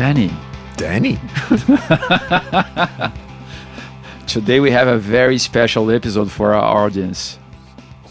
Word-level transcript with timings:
Danny. 0.00 0.32
Danny. 0.78 1.18
Today 4.26 4.58
we 4.58 4.70
have 4.70 4.88
a 4.88 4.96
very 4.96 5.36
special 5.36 5.90
episode 5.90 6.32
for 6.32 6.54
our 6.54 6.84
audience. 6.84 7.38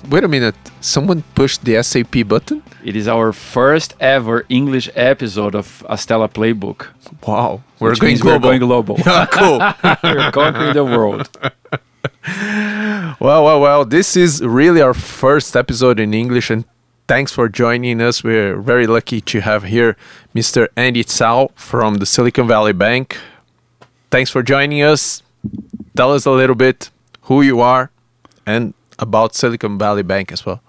Wait 0.08 0.24
a 0.24 0.28
minute. 0.28 0.54
Someone 0.82 1.24
pushed 1.34 1.66
the 1.66 1.82
SAP 1.82 2.28
button? 2.28 2.62
It 2.84 2.96
is 2.96 3.08
our 3.08 3.34
first 3.34 3.96
ever 4.00 4.46
English 4.50 4.88
episode 4.94 5.56
of 5.56 5.84
Astella 5.90 6.32
Playbook. 6.32 6.90
Wow. 7.28 7.64
We're 7.80 7.96
going 7.96 8.18
global. 8.18 8.50
We're 8.50 8.60
going 8.60 8.62
global. 8.70 8.98
cool. 9.32 9.58
we're 10.04 10.32
conquering 10.32 10.76
the 10.76 10.86
world. 10.86 11.28
well, 13.20 13.44
well, 13.44 13.60
well. 13.60 13.84
This 13.84 14.16
is 14.16 14.44
really 14.44 14.84
our 14.84 14.94
first 14.94 15.56
episode 15.56 16.00
in 16.00 16.14
English, 16.14 16.52
and 16.52 16.66
thanks 17.10 17.32
for 17.32 17.50
joining 17.50 18.00
us. 18.02 18.24
We're 18.24 18.56
very 18.56 18.86
lucky 18.86 19.20
to 19.20 19.42
have 19.42 19.64
here 19.64 19.98
Mr. 20.36 20.68
Andy 20.78 21.04
Tsao 21.04 21.50
from 21.56 21.96
the 21.96 22.06
Silicon 22.06 22.48
Valley 22.48 22.72
Bank. 22.72 23.18
Thanks 24.12 24.30
for 24.30 24.44
joining 24.44 24.84
us. 24.84 25.24
Tell 25.98 26.14
us 26.14 26.28
a 26.28 26.32
little 26.32 26.56
bit 26.56 26.92
who 27.22 27.42
you 27.42 27.62
are 27.62 27.90
and 28.46 28.76
about 29.00 29.34
Silicon 29.34 29.80
Valley 29.80 30.04
Bank 30.04 30.32
as 30.32 30.46
well. 30.46 30.62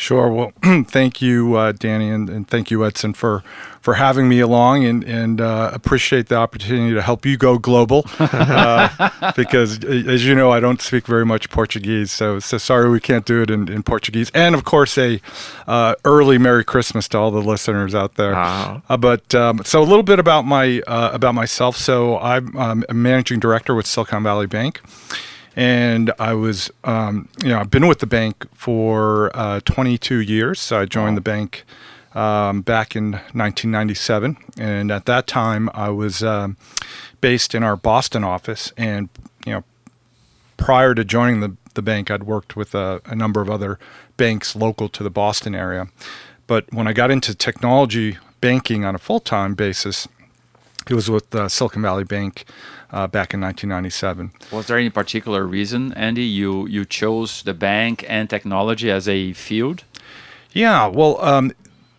Sure. 0.00 0.32
Well, 0.32 0.52
thank 0.84 1.20
you, 1.20 1.56
uh, 1.56 1.72
Danny, 1.72 2.08
and, 2.08 2.30
and 2.30 2.48
thank 2.48 2.70
you, 2.70 2.86
Edson, 2.86 3.12
for 3.12 3.44
for 3.82 3.94
having 3.94 4.30
me 4.30 4.40
along, 4.40 4.86
and 4.86 5.04
and 5.04 5.42
uh, 5.42 5.70
appreciate 5.74 6.28
the 6.28 6.36
opportunity 6.36 6.94
to 6.94 7.02
help 7.02 7.26
you 7.26 7.36
go 7.36 7.58
global. 7.58 8.06
Uh, 8.18 9.32
because, 9.36 9.84
as 9.84 10.24
you 10.24 10.34
know, 10.34 10.50
I 10.50 10.58
don't 10.58 10.80
speak 10.80 11.06
very 11.06 11.26
much 11.26 11.50
Portuguese, 11.50 12.10
so 12.10 12.38
so 12.38 12.56
sorry 12.56 12.88
we 12.88 12.98
can't 12.98 13.26
do 13.26 13.42
it 13.42 13.50
in, 13.50 13.70
in 13.70 13.82
Portuguese. 13.82 14.30
And 14.32 14.54
of 14.54 14.64
course, 14.64 14.96
a 14.96 15.20
uh, 15.68 15.96
early 16.06 16.38
Merry 16.38 16.64
Christmas 16.64 17.06
to 17.08 17.18
all 17.18 17.30
the 17.30 17.42
listeners 17.42 17.94
out 17.94 18.14
there. 18.14 18.34
Uh, 18.88 18.96
but 18.96 19.34
um, 19.34 19.60
so 19.66 19.82
a 19.82 19.84
little 19.84 20.02
bit 20.02 20.18
about 20.18 20.46
my 20.46 20.80
uh, 20.86 21.10
about 21.12 21.34
myself. 21.34 21.76
So 21.76 22.18
I'm 22.20 22.56
um, 22.56 22.84
a 22.88 22.94
managing 22.94 23.38
director 23.38 23.74
with 23.74 23.86
Silicon 23.86 24.22
Valley 24.22 24.46
Bank 24.46 24.80
and 25.60 26.10
I 26.18 26.32
was, 26.32 26.70
um, 26.84 27.28
you 27.42 27.50
know, 27.50 27.58
I've 27.60 27.70
been 27.70 27.86
with 27.86 27.98
the 27.98 28.06
bank 28.06 28.46
for 28.54 29.30
uh, 29.36 29.60
22 29.66 30.16
years. 30.16 30.58
So 30.58 30.80
I 30.80 30.86
joined 30.86 31.18
the 31.18 31.20
bank 31.20 31.64
um, 32.14 32.62
back 32.62 32.96
in 32.96 33.12
1997, 33.12 34.38
and 34.58 34.90
at 34.90 35.04
that 35.04 35.26
time 35.26 35.68
I 35.74 35.90
was 35.90 36.22
um, 36.22 36.56
based 37.20 37.54
in 37.54 37.62
our 37.62 37.76
Boston 37.76 38.24
office. 38.24 38.72
And 38.78 39.10
you 39.44 39.52
know, 39.52 39.64
prior 40.56 40.94
to 40.94 41.04
joining 41.04 41.40
the 41.40 41.54
the 41.74 41.82
bank, 41.82 42.10
I'd 42.10 42.22
worked 42.22 42.56
with 42.56 42.74
a, 42.74 43.02
a 43.04 43.14
number 43.14 43.42
of 43.42 43.50
other 43.50 43.78
banks 44.16 44.56
local 44.56 44.88
to 44.88 45.02
the 45.02 45.10
Boston 45.10 45.54
area. 45.54 45.88
But 46.46 46.72
when 46.72 46.88
I 46.88 46.94
got 46.94 47.10
into 47.10 47.34
technology 47.34 48.16
banking 48.40 48.86
on 48.86 48.94
a 48.94 48.98
full 48.98 49.20
time 49.20 49.54
basis, 49.54 50.08
it 50.88 50.94
was 50.94 51.10
with 51.10 51.34
uh, 51.34 51.50
Silicon 51.50 51.82
Valley 51.82 52.04
Bank 52.04 52.46
uh, 52.92 53.06
back 53.06 53.32
in 53.34 53.40
1997. 53.40 54.32
Was 54.50 54.66
there 54.66 54.78
any 54.78 54.90
particular 54.90 55.46
reason, 55.46 55.92
Andy, 55.94 56.24
you 56.24 56.66
you 56.66 56.84
chose 56.84 57.42
the 57.42 57.54
bank 57.54 58.04
and 58.08 58.28
technology 58.28 58.90
as 58.90 59.08
a 59.08 59.32
field? 59.32 59.84
Yeah, 60.52 60.86
well, 60.86 61.22
um, 61.22 61.52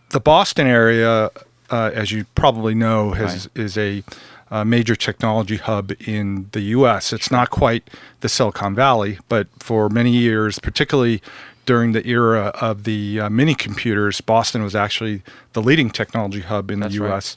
the 0.09 0.19
Boston 0.19 0.67
area, 0.67 1.31
uh, 1.69 1.91
as 1.93 2.11
you 2.11 2.25
probably 2.35 2.75
know, 2.75 3.11
has 3.11 3.49
is 3.55 3.77
a, 3.77 4.03
uh 4.51 4.65
major 4.65 4.97
technology 4.97 5.55
hub 5.55 5.93
in 6.05 6.49
the 6.51 6.61
U.S. 6.75 7.13
It's 7.13 7.31
not 7.31 7.49
quite 7.49 7.89
the 8.19 8.27
Silicon 8.27 8.75
Valley, 8.75 9.17
but 9.29 9.47
for 9.59 9.87
many 9.87 10.11
years, 10.11 10.59
particularly 10.59 11.21
during 11.65 11.93
the 11.93 12.05
era 12.05 12.51
of 12.59 12.83
the 12.83 13.21
uh, 13.21 13.29
mini 13.29 13.55
computers, 13.55 14.19
Boston 14.19 14.61
was 14.61 14.75
actually 14.75 15.21
the 15.53 15.61
leading 15.61 15.89
technology 15.89 16.41
hub 16.41 16.69
in 16.69 16.81
That's 16.81 16.95
the 16.95 17.01
right. 17.01 17.35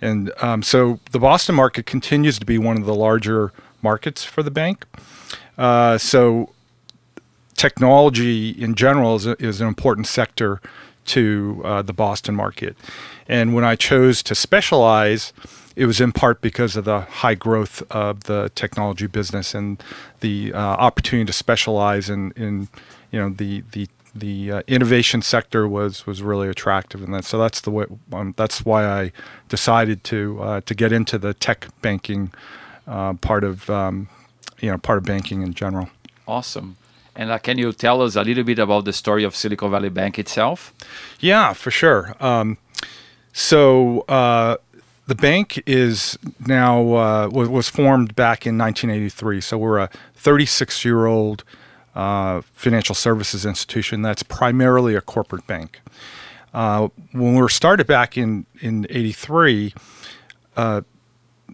And 0.00 0.32
um, 0.42 0.62
so 0.62 1.00
the 1.10 1.18
Boston 1.18 1.54
market 1.54 1.86
continues 1.86 2.38
to 2.38 2.46
be 2.46 2.58
one 2.58 2.76
of 2.78 2.86
the 2.86 2.94
larger 2.94 3.52
markets 3.82 4.24
for 4.24 4.42
the 4.42 4.50
bank. 4.50 4.86
Uh, 5.58 5.98
so 5.98 6.50
technology 7.54 8.50
in 8.50 8.74
general 8.74 9.16
is, 9.16 9.26
a, 9.26 9.42
is 9.42 9.60
an 9.60 9.68
important 9.68 10.06
sector 10.06 10.60
to 11.06 11.60
uh, 11.64 11.82
the 11.82 11.92
Boston 11.92 12.34
market. 12.34 12.76
And 13.28 13.54
when 13.54 13.64
I 13.64 13.76
chose 13.76 14.22
to 14.24 14.34
specialize, 14.34 15.32
it 15.76 15.86
was 15.86 16.00
in 16.00 16.12
part 16.12 16.40
because 16.40 16.76
of 16.76 16.84
the 16.84 17.00
high 17.00 17.34
growth 17.34 17.82
of 17.90 18.24
the 18.24 18.50
technology 18.54 19.06
business 19.06 19.54
and 19.54 19.82
the 20.20 20.52
uh, 20.52 20.58
opportunity 20.58 21.26
to 21.26 21.32
specialize 21.32 22.10
in, 22.10 22.32
in 22.32 22.68
you 23.10 23.20
know 23.20 23.30
the 23.30 23.62
the 23.72 23.88
the 24.14 24.52
uh, 24.52 24.62
innovation 24.66 25.22
sector 25.22 25.68
was 25.68 26.06
was 26.06 26.22
really 26.22 26.48
attractive, 26.48 27.02
and 27.02 27.14
that 27.14 27.24
so 27.24 27.38
that's 27.38 27.60
the 27.60 27.70
way 27.70 27.86
um, 28.12 28.34
that's 28.36 28.64
why 28.64 28.84
I 28.86 29.12
decided 29.48 30.04
to 30.04 30.42
uh, 30.42 30.60
to 30.62 30.74
get 30.74 30.92
into 30.92 31.18
the 31.18 31.34
tech 31.34 31.68
banking 31.80 32.32
uh, 32.86 33.14
part 33.14 33.44
of 33.44 33.70
um, 33.70 34.08
you 34.60 34.70
know 34.70 34.78
part 34.78 34.98
of 34.98 35.04
banking 35.04 35.42
in 35.42 35.54
general. 35.54 35.88
Awesome. 36.26 36.76
And 37.16 37.30
uh, 37.30 37.38
can 37.38 37.58
you 37.58 37.72
tell 37.72 38.02
us 38.02 38.16
a 38.16 38.22
little 38.22 38.44
bit 38.44 38.58
about 38.58 38.84
the 38.84 38.92
story 38.92 39.24
of 39.24 39.34
Silicon 39.34 39.70
Valley 39.70 39.88
Bank 39.88 40.18
itself? 40.18 40.72
Yeah, 41.18 41.52
for 41.52 41.70
sure. 41.70 42.14
Um, 42.20 42.56
so 43.32 44.02
uh, 44.02 44.56
the 45.06 45.14
bank 45.16 45.62
is 45.66 46.18
now 46.46 46.94
uh, 46.94 47.28
was, 47.28 47.48
was 47.48 47.68
formed 47.68 48.14
back 48.14 48.46
in 48.46 48.56
1983. 48.56 49.40
So 49.40 49.58
we're 49.58 49.78
a 49.78 49.90
36 50.14 50.84
year 50.84 51.06
old 51.06 51.42
uh, 51.94 52.40
financial 52.52 52.94
services 52.94 53.44
institution 53.44 54.02
that's 54.02 54.22
primarily 54.22 54.94
a 54.94 55.00
corporate 55.00 55.46
bank. 55.46 55.80
Uh, 56.52 56.88
when 57.12 57.34
we 57.34 57.40
were 57.40 57.48
started 57.48 57.86
back 57.86 58.16
in 58.16 58.46
in 58.60 58.86
'83, 58.90 59.72
uh, 60.56 60.82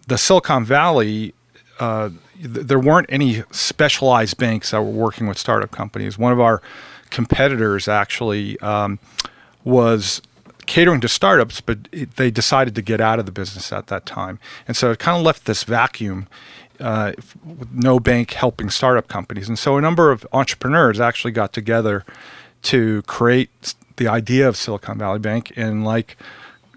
the 0.07 0.17
Silicon 0.17 0.63
Valley, 0.65 1.33
uh, 1.79 2.09
th- 2.35 2.67
there 2.67 2.79
weren't 2.79 3.07
any 3.09 3.43
specialized 3.51 4.37
banks 4.37 4.71
that 4.71 4.81
were 4.81 4.89
working 4.89 5.27
with 5.27 5.37
startup 5.37 5.71
companies. 5.71 6.17
One 6.17 6.31
of 6.31 6.39
our 6.39 6.61
competitors 7.09 7.87
actually 7.87 8.59
um, 8.59 8.99
was 9.63 10.21
catering 10.65 10.99
to 11.01 11.07
startups, 11.07 11.61
but 11.61 11.79
it, 11.91 12.15
they 12.15 12.31
decided 12.31 12.75
to 12.75 12.81
get 12.81 12.99
out 12.99 13.19
of 13.19 13.25
the 13.25 13.31
business 13.31 13.71
at 13.71 13.87
that 13.87 14.05
time, 14.05 14.39
and 14.67 14.75
so 14.75 14.91
it 14.91 14.99
kind 14.99 15.17
of 15.17 15.23
left 15.23 15.45
this 15.45 15.63
vacuum. 15.63 16.27
Uh, 16.79 17.13
no 17.71 17.99
bank 17.99 18.33
helping 18.33 18.69
startup 18.69 19.07
companies, 19.07 19.47
and 19.47 19.57
so 19.57 19.77
a 19.77 19.81
number 19.81 20.11
of 20.11 20.25
entrepreneurs 20.31 20.99
actually 20.99 21.31
got 21.31 21.53
together 21.53 22.05
to 22.63 23.01
create 23.03 23.75
the 23.97 24.07
idea 24.07 24.47
of 24.47 24.55
Silicon 24.55 24.97
Valley 24.97 25.19
Bank. 25.19 25.51
And 25.55 25.83
like 25.83 26.17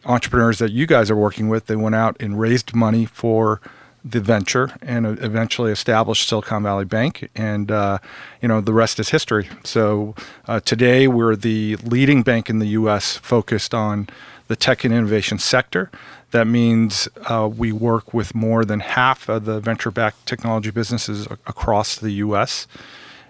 entrepreneurs 0.05 0.59
that 0.59 0.73
you 0.73 0.87
guys 0.87 1.11
are 1.11 1.17
working 1.17 1.49
with, 1.49 1.67
they 1.67 1.77
went 1.77 1.95
out 1.95 2.17
and 2.21 2.39
raised 2.39 2.75
money 2.75 3.05
for 3.05 3.61
the 4.03 4.21
venture 4.21 4.73
and 4.81 5.07
eventually 5.07 5.71
established 5.71 6.27
Silicon 6.27 6.63
Valley 6.63 6.87
Bank. 6.87 7.29
And, 7.35 7.71
uh, 7.71 7.99
you 8.41 8.49
know, 8.49 8.61
the 8.61 8.73
rest 8.73 8.99
is 8.99 9.11
history. 9.11 9.49
So 9.63 10.15
uh, 10.49 10.61
today 10.61 11.07
we're 11.07 11.37
the 11.37 11.77
leading 11.77 12.23
bank 12.23 12.49
in 12.49 12.59
the 12.59 12.69
U.S. 12.69 13.17
focused 13.19 13.75
on 13.75 14.09
the 14.51 14.57
tech 14.57 14.85
and 14.85 14.93
innovation 14.93 15.39
sector. 15.39 15.91
That 16.33 16.47
means 16.49 17.09
uh, 17.29 17.49
we 17.63 17.71
work 17.71 18.13
with 18.13 18.35
more 18.35 18.65
than 18.65 18.81
half 18.81 19.29
of 19.29 19.45
the 19.45 19.61
venture 19.61 19.93
backed 19.93 20.27
technology 20.27 20.71
businesses 20.73 21.27
a- 21.29 21.39
across 21.47 21.95
the 21.97 22.11
U.S. 22.27 22.67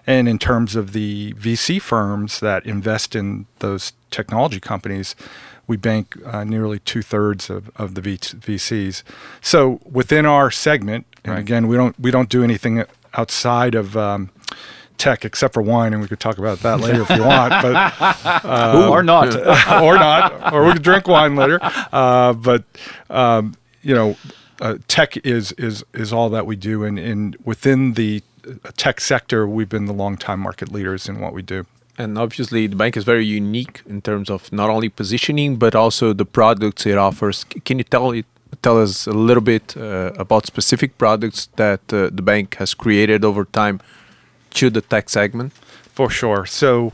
And 0.07 0.27
in 0.27 0.39
terms 0.39 0.75
of 0.75 0.93
the 0.93 1.33
VC 1.33 1.79
firms 1.79 2.39
that 2.39 2.65
invest 2.65 3.15
in 3.15 3.45
those 3.59 3.93
technology 4.09 4.59
companies, 4.59 5.15
we 5.67 5.77
bank 5.77 6.15
uh, 6.25 6.43
nearly 6.43 6.79
two 6.79 7.03
thirds 7.03 7.51
of, 7.51 7.69
of 7.75 7.93
the 7.93 8.01
v- 8.01 8.17
VCs. 8.17 9.03
So 9.41 9.79
within 9.85 10.25
our 10.25 10.49
segment, 10.49 11.05
and 11.23 11.33
Right. 11.35 11.39
again, 11.39 11.67
we 11.67 11.75
don't 11.77 11.95
we 11.99 12.09
don't 12.09 12.29
do 12.29 12.43
anything 12.43 12.83
outside 13.13 13.75
of 13.75 13.95
um, 13.95 14.31
tech 15.01 15.25
except 15.25 15.55
for 15.55 15.63
wine, 15.63 15.93
and 15.93 16.01
we 16.01 16.07
could 16.07 16.19
talk 16.19 16.37
about 16.37 16.59
that 16.59 16.79
later 16.79 17.01
if 17.01 17.09
you 17.09 17.23
want. 17.23 17.51
But 17.63 18.45
or 18.95 19.01
not? 19.01 19.35
or 19.81 19.95
not, 19.95 20.53
or 20.53 20.63
we 20.65 20.73
could 20.73 20.83
drink 20.83 21.07
wine 21.07 21.35
later. 21.35 21.59
Uh, 21.91 22.33
but 22.33 22.63
um, 23.09 23.55
you 23.81 23.95
know, 23.95 24.15
uh, 24.61 24.77
tech 24.87 25.17
is 25.25 25.53
is 25.53 25.83
is 25.93 26.13
all 26.13 26.29
that 26.29 26.45
we 26.45 26.55
do, 26.55 26.83
and, 26.83 26.99
and 26.99 27.35
within 27.43 27.93
the 27.93 28.21
uh, 28.47 28.69
tech 28.77 29.01
sector, 29.01 29.47
we've 29.47 29.69
been 29.69 29.87
the 29.87 29.93
long-time 30.03 30.39
market 30.39 30.71
leaders 30.71 31.09
in 31.09 31.19
what 31.19 31.33
we 31.33 31.41
do. 31.41 31.65
And 31.97 32.17
obviously, 32.17 32.67
the 32.67 32.75
bank 32.75 32.95
is 32.95 33.03
very 33.03 33.25
unique 33.25 33.81
in 33.87 34.01
terms 34.01 34.29
of 34.29 34.51
not 34.51 34.69
only 34.69 34.89
positioning 34.89 35.57
but 35.57 35.73
also 35.75 36.13
the 36.13 36.25
products 36.25 36.85
it 36.85 36.97
offers. 36.97 37.43
Can 37.65 37.79
you 37.79 37.83
tell 37.83 38.11
it, 38.11 38.25
tell 38.61 38.77
us 38.79 39.07
a 39.07 39.17
little 39.27 39.45
bit 39.53 39.75
uh, 39.75 40.11
about 40.25 40.45
specific 40.45 40.97
products 40.99 41.49
that 41.55 41.81
uh, 41.91 42.09
the 42.13 42.21
bank 42.21 42.55
has 42.55 42.75
created 42.75 43.25
over 43.25 43.45
time 43.45 43.79
to 44.51 44.69
the 44.69 44.81
tech 44.81 45.09
segment? 45.09 45.53
For 45.53 46.09
sure. 46.09 46.45
So, 46.45 46.93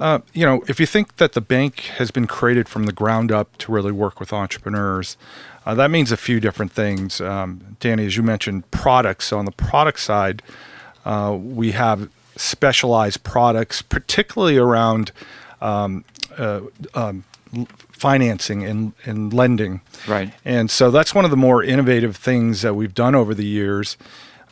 uh, 0.00 0.20
you 0.32 0.44
know, 0.44 0.62
if 0.66 0.80
you 0.80 0.86
think 0.86 1.16
that 1.16 1.32
the 1.32 1.40
bank 1.40 1.80
has 1.98 2.10
been 2.10 2.26
created 2.26 2.68
from 2.68 2.86
the 2.86 2.92
ground 2.92 3.30
up 3.30 3.56
to 3.58 3.72
really 3.72 3.92
work 3.92 4.18
with 4.18 4.32
entrepreneurs, 4.32 5.16
uh, 5.64 5.74
that 5.74 5.90
means 5.90 6.10
a 6.10 6.16
few 6.16 6.40
different 6.40 6.72
things. 6.72 7.20
Um, 7.20 7.76
Danny, 7.78 8.06
as 8.06 8.16
you 8.16 8.22
mentioned, 8.22 8.70
products. 8.70 9.26
So 9.26 9.38
on 9.38 9.44
the 9.44 9.52
product 9.52 10.00
side, 10.00 10.42
uh, 11.04 11.36
we 11.40 11.72
have 11.72 12.10
specialized 12.36 13.22
products, 13.22 13.82
particularly 13.82 14.56
around 14.56 15.12
um, 15.60 16.04
uh, 16.36 16.62
um, 16.94 17.24
financing 17.92 18.64
and, 18.64 18.92
and 19.04 19.32
lending. 19.32 19.80
Right. 20.08 20.32
And 20.44 20.70
so 20.70 20.90
that's 20.90 21.14
one 21.14 21.24
of 21.24 21.30
the 21.30 21.36
more 21.36 21.62
innovative 21.62 22.16
things 22.16 22.62
that 22.62 22.74
we've 22.74 22.94
done 22.94 23.14
over 23.14 23.34
the 23.34 23.46
years 23.46 23.96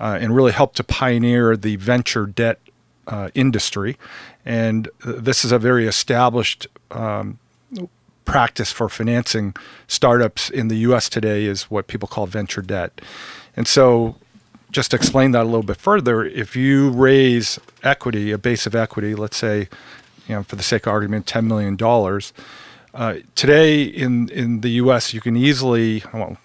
uh, 0.00 0.18
and 0.20 0.34
really 0.34 0.52
helped 0.52 0.76
to 0.76 0.84
pioneer 0.84 1.56
the 1.56 1.76
venture 1.76 2.26
debt 2.26 2.58
uh, 3.06 3.28
industry. 3.34 3.96
And 4.44 4.88
this 5.04 5.44
is 5.44 5.52
a 5.52 5.58
very 5.58 5.86
established 5.86 6.66
um, 6.90 7.38
practice 8.24 8.70
for 8.70 8.88
financing 8.88 9.54
startups 9.88 10.50
in 10.50 10.68
the 10.68 10.76
US 10.76 11.08
today 11.08 11.44
is 11.44 11.64
what 11.64 11.86
people 11.86 12.08
call 12.08 12.26
venture 12.26 12.62
debt. 12.62 13.00
And 13.56 13.66
so 13.66 14.16
just 14.70 14.92
to 14.92 14.96
explain 14.96 15.32
that 15.32 15.42
a 15.42 15.44
little 15.44 15.64
bit 15.64 15.76
further, 15.76 16.24
if 16.24 16.54
you 16.54 16.90
raise 16.90 17.58
equity, 17.82 18.30
a 18.30 18.38
base 18.38 18.66
of 18.66 18.74
equity, 18.74 19.14
let's 19.14 19.36
say, 19.36 19.68
you 20.28 20.36
know, 20.36 20.42
for 20.44 20.56
the 20.56 20.62
sake 20.62 20.86
of 20.86 20.92
argument, 20.92 21.26
$10 21.26 21.46
million, 21.46 21.76
uh, 22.94 23.20
today 23.34 23.82
in, 23.82 24.28
in 24.28 24.60
the 24.60 24.70
U.S., 24.70 25.12
you 25.12 25.20
can 25.20 25.36
easily, 25.36 26.04
well, 26.12 26.38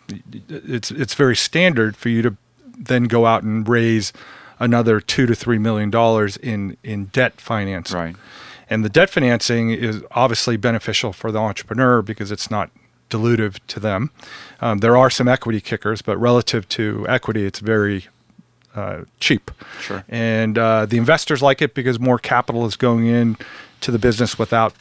it's, 0.50 0.90
it's 0.92 1.14
very 1.14 1.36
standard 1.36 1.96
for 1.96 2.10
you 2.10 2.24
to 2.24 2.36
then 2.78 3.06
go 3.06 3.26
out 3.26 3.44
and 3.44 3.68
raise 3.68 4.14
another 4.60 5.00
two 5.00 5.26
to 5.26 5.36
three 5.36 5.58
million 5.58 5.90
dollars 5.90 6.38
in, 6.38 6.78
in 6.84 7.06
debt 7.06 7.40
financing. 7.42 7.98
Right. 7.98 8.16
And 8.70 8.84
the 8.84 8.90
debt 8.90 9.10
financing 9.10 9.70
is 9.72 10.04
obviously 10.12 10.58
beneficial 10.58 11.14
for 11.14 11.32
the 11.32 11.40
entrepreneur 11.40 12.02
because 12.02 12.32
it's 12.32 12.50
not 12.50 12.72
dilutive 13.10 13.60
to 13.68 13.80
them. 13.80 14.12
Um, 14.60 14.80
there 14.80 14.98
are 14.98 15.10
some 15.10 15.28
equity 15.28 15.62
kickers, 15.62 16.02
but 16.02 16.18
relative 16.18 16.68
to 16.70 17.06
equity, 17.08 17.46
it's 17.46 17.60
very 17.60 18.08
uh, 18.74 19.04
cheap. 19.20 19.52
Sure. 19.80 20.04
And 20.10 20.58
uh, 20.58 20.86
the 20.86 20.98
investors 20.98 21.42
like 21.42 21.62
it 21.62 21.74
because 21.74 22.00
more 22.00 22.18
capital 22.18 22.66
is 22.66 22.76
going 22.76 23.06
in 23.06 23.38
to 23.82 23.92
the 23.92 24.00
business 24.00 24.40
without 24.40 24.74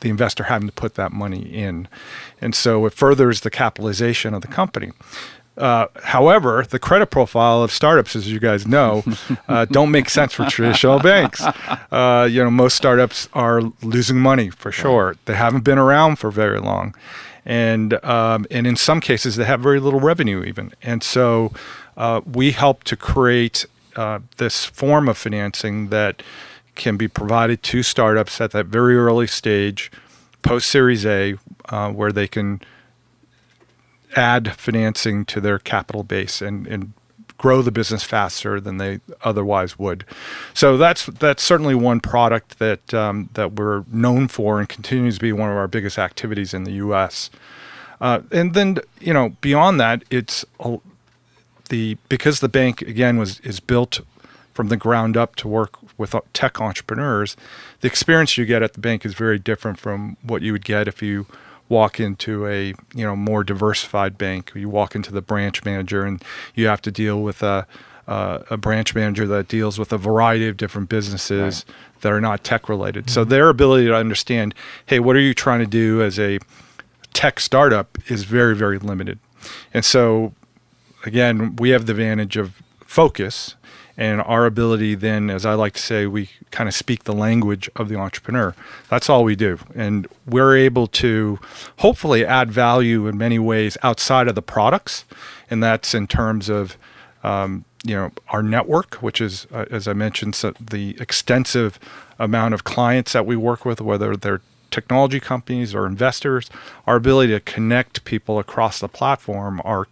the 0.00 0.08
investor 0.08 0.44
having 0.44 0.68
to 0.68 0.72
put 0.72 0.94
that 0.94 1.12
money 1.12 1.42
in. 1.42 1.88
And 2.40 2.54
so 2.54 2.86
it 2.86 2.94
furthers 2.94 3.40
the 3.40 3.50
capitalization 3.50 4.34
of 4.34 4.42
the 4.42 4.48
company. 4.48 4.92
Uh, 5.60 5.88
however, 6.04 6.64
the 6.68 6.78
credit 6.78 7.06
profile 7.06 7.62
of 7.62 7.70
startups, 7.70 8.16
as 8.16 8.32
you 8.32 8.40
guys 8.40 8.66
know, 8.66 9.04
uh, 9.48 9.66
don't 9.66 9.90
make 9.90 10.08
sense 10.08 10.32
for 10.32 10.46
traditional 10.46 10.98
banks. 10.98 11.42
Uh, 11.92 12.26
you 12.30 12.42
know, 12.42 12.50
most 12.50 12.76
startups 12.76 13.28
are 13.34 13.60
losing 13.82 14.18
money 14.18 14.48
for 14.50 14.72
sure. 14.72 15.16
They 15.26 15.34
haven't 15.34 15.62
been 15.62 15.78
around 15.78 16.16
for 16.16 16.30
very 16.30 16.58
long, 16.60 16.94
and 17.44 18.02
um, 18.04 18.46
and 18.50 18.66
in 18.66 18.76
some 18.76 19.00
cases 19.00 19.36
they 19.36 19.44
have 19.44 19.60
very 19.60 19.80
little 19.80 20.00
revenue 20.00 20.42
even. 20.44 20.72
And 20.82 21.02
so 21.02 21.52
uh, 21.96 22.22
we 22.24 22.52
help 22.52 22.82
to 22.84 22.96
create 22.96 23.66
uh, 23.96 24.20
this 24.38 24.64
form 24.64 25.08
of 25.08 25.18
financing 25.18 25.88
that 25.88 26.22
can 26.74 26.96
be 26.96 27.08
provided 27.08 27.62
to 27.62 27.82
startups 27.82 28.40
at 28.40 28.52
that 28.52 28.66
very 28.66 28.96
early 28.96 29.26
stage, 29.26 29.90
post 30.40 30.70
Series 30.70 31.04
A, 31.04 31.34
uh, 31.68 31.90
where 31.92 32.12
they 32.12 32.26
can 32.26 32.60
add 34.16 34.54
financing 34.56 35.24
to 35.26 35.40
their 35.40 35.58
capital 35.58 36.02
base 36.02 36.42
and, 36.42 36.66
and 36.66 36.92
grow 37.40 37.62
the 37.62 37.72
business 37.72 38.02
faster 38.02 38.60
than 38.60 38.76
they 38.76 39.00
otherwise 39.22 39.78
would. 39.78 40.04
So 40.52 40.76
that's 40.76 41.06
that's 41.06 41.42
certainly 41.42 41.74
one 41.74 42.00
product 42.00 42.58
that 42.58 42.92
um, 42.92 43.30
that 43.34 43.54
we're 43.54 43.84
known 43.90 44.28
for 44.28 44.60
and 44.60 44.68
continues 44.68 45.16
to 45.16 45.22
be 45.22 45.32
one 45.32 45.48
of 45.50 45.56
our 45.56 45.68
biggest 45.68 45.98
activities 45.98 46.52
in 46.52 46.64
the 46.64 46.72
U.S. 46.72 47.30
Uh, 48.00 48.20
and 48.30 48.52
then 48.52 48.78
you 49.00 49.14
know 49.14 49.30
beyond 49.40 49.80
that, 49.80 50.04
it's 50.10 50.44
a, 50.60 50.78
the 51.70 51.96
because 52.10 52.40
the 52.40 52.48
bank 52.48 52.82
again 52.82 53.16
was 53.16 53.40
is 53.40 53.58
built 53.58 54.00
from 54.52 54.68
the 54.68 54.76
ground 54.76 55.16
up 55.16 55.36
to 55.36 55.48
work 55.48 55.78
with 55.96 56.14
tech 56.34 56.60
entrepreneurs. 56.60 57.36
The 57.80 57.88
experience 57.88 58.36
you 58.36 58.44
get 58.44 58.62
at 58.62 58.74
the 58.74 58.80
bank 58.80 59.06
is 59.06 59.14
very 59.14 59.38
different 59.38 59.78
from 59.78 60.18
what 60.22 60.42
you 60.42 60.52
would 60.52 60.64
get 60.64 60.88
if 60.88 61.00
you 61.00 61.26
walk 61.70 61.98
into 61.98 62.46
a 62.46 62.74
you 62.94 63.06
know 63.06 63.16
more 63.16 63.42
diversified 63.42 64.18
bank. 64.18 64.52
You 64.54 64.68
walk 64.68 64.94
into 64.94 65.10
the 65.10 65.22
branch 65.22 65.64
manager 65.64 66.04
and 66.04 66.22
you 66.54 66.66
have 66.66 66.82
to 66.82 66.90
deal 66.90 67.22
with 67.22 67.42
a 67.42 67.66
uh, 68.06 68.42
a 68.50 68.56
branch 68.58 68.94
manager 68.94 69.26
that 69.28 69.48
deals 69.48 69.78
with 69.78 69.92
a 69.92 69.98
variety 69.98 70.48
of 70.48 70.56
different 70.56 70.88
businesses 70.88 71.64
right. 71.66 71.76
that 72.02 72.12
are 72.12 72.20
not 72.20 72.42
tech 72.42 72.68
related. 72.68 73.04
Mm-hmm. 73.04 73.14
So 73.14 73.24
their 73.24 73.48
ability 73.48 73.86
to 73.86 73.94
understand, 73.94 74.52
hey, 74.86 74.98
what 74.98 75.14
are 75.14 75.20
you 75.20 75.32
trying 75.32 75.60
to 75.60 75.66
do 75.66 76.02
as 76.02 76.18
a 76.18 76.40
tech 77.12 77.40
startup 77.40 77.96
is 78.08 78.24
very 78.24 78.54
very 78.54 78.78
limited. 78.78 79.18
And 79.72 79.84
so 79.84 80.34
again, 81.06 81.56
we 81.56 81.70
have 81.70 81.86
the 81.86 81.92
advantage 81.92 82.36
of 82.36 82.60
focus 82.84 83.54
and 84.00 84.20
our 84.22 84.46
ability 84.46 84.96
then 84.96 85.30
as 85.30 85.46
i 85.46 85.54
like 85.54 85.74
to 85.74 85.80
say 85.80 86.06
we 86.06 86.30
kind 86.50 86.68
of 86.68 86.74
speak 86.74 87.04
the 87.04 87.12
language 87.12 87.70
of 87.76 87.88
the 87.88 87.96
entrepreneur. 87.96 88.54
That's 88.88 89.08
all 89.08 89.24
we 89.24 89.36
do. 89.36 89.58
And 89.74 90.06
we're 90.26 90.56
able 90.56 90.86
to 90.88 91.38
hopefully 91.78 92.24
add 92.24 92.50
value 92.50 93.06
in 93.06 93.16
many 93.16 93.38
ways 93.38 93.78
outside 93.82 94.28
of 94.28 94.34
the 94.34 94.42
products. 94.42 95.04
And 95.48 95.62
that's 95.62 95.94
in 95.94 96.06
terms 96.06 96.48
of 96.48 96.76
um, 97.22 97.64
you 97.82 97.94
know 97.94 98.10
our 98.28 98.42
network 98.42 98.96
which 98.96 99.22
is 99.22 99.46
uh, 99.52 99.64
as 99.70 99.88
i 99.88 99.94
mentioned 99.94 100.34
so 100.34 100.52
the 100.60 100.96
extensive 101.00 101.78
amount 102.18 102.52
of 102.52 102.62
clients 102.62 103.14
that 103.14 103.24
we 103.24 103.36
work 103.36 103.64
with 103.64 103.80
whether 103.80 104.14
they're 104.16 104.42
technology 104.70 105.18
companies 105.18 105.74
or 105.74 105.86
investors 105.86 106.50
our 106.86 106.96
ability 106.96 107.32
to 107.32 107.40
connect 107.40 108.04
people 108.04 108.38
across 108.38 108.80
the 108.80 108.88
platform 108.88 109.62
our 109.64 109.86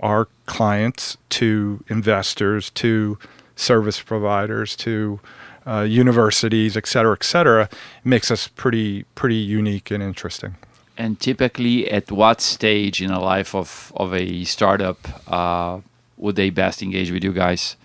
our 0.00 0.28
clients 0.46 1.18
to 1.28 1.84
investors 1.88 2.70
to 2.70 3.18
service 3.56 4.00
providers 4.00 4.76
to 4.76 5.18
uh, 5.66 5.80
universities, 5.80 6.76
et 6.76 6.86
cetera, 6.86 7.12
et 7.12 7.24
cetera, 7.24 7.68
makes 8.04 8.30
us 8.30 8.48
pretty 8.48 9.02
pretty 9.14 9.34
unique 9.34 9.90
and 9.90 10.02
interesting. 10.02 10.54
And 10.98 11.20
typically, 11.20 11.90
at 11.90 12.10
what 12.10 12.40
stage 12.40 13.02
in 13.02 13.10
the 13.10 13.18
life 13.18 13.54
of, 13.54 13.92
of 13.96 14.14
a 14.14 14.44
startup 14.44 14.96
uh, 15.30 15.80
would 16.16 16.36
they 16.36 16.50
best 16.50 16.82
engage 16.82 17.10
with 17.10 17.22
you 17.22 17.32
guys? 17.32 17.76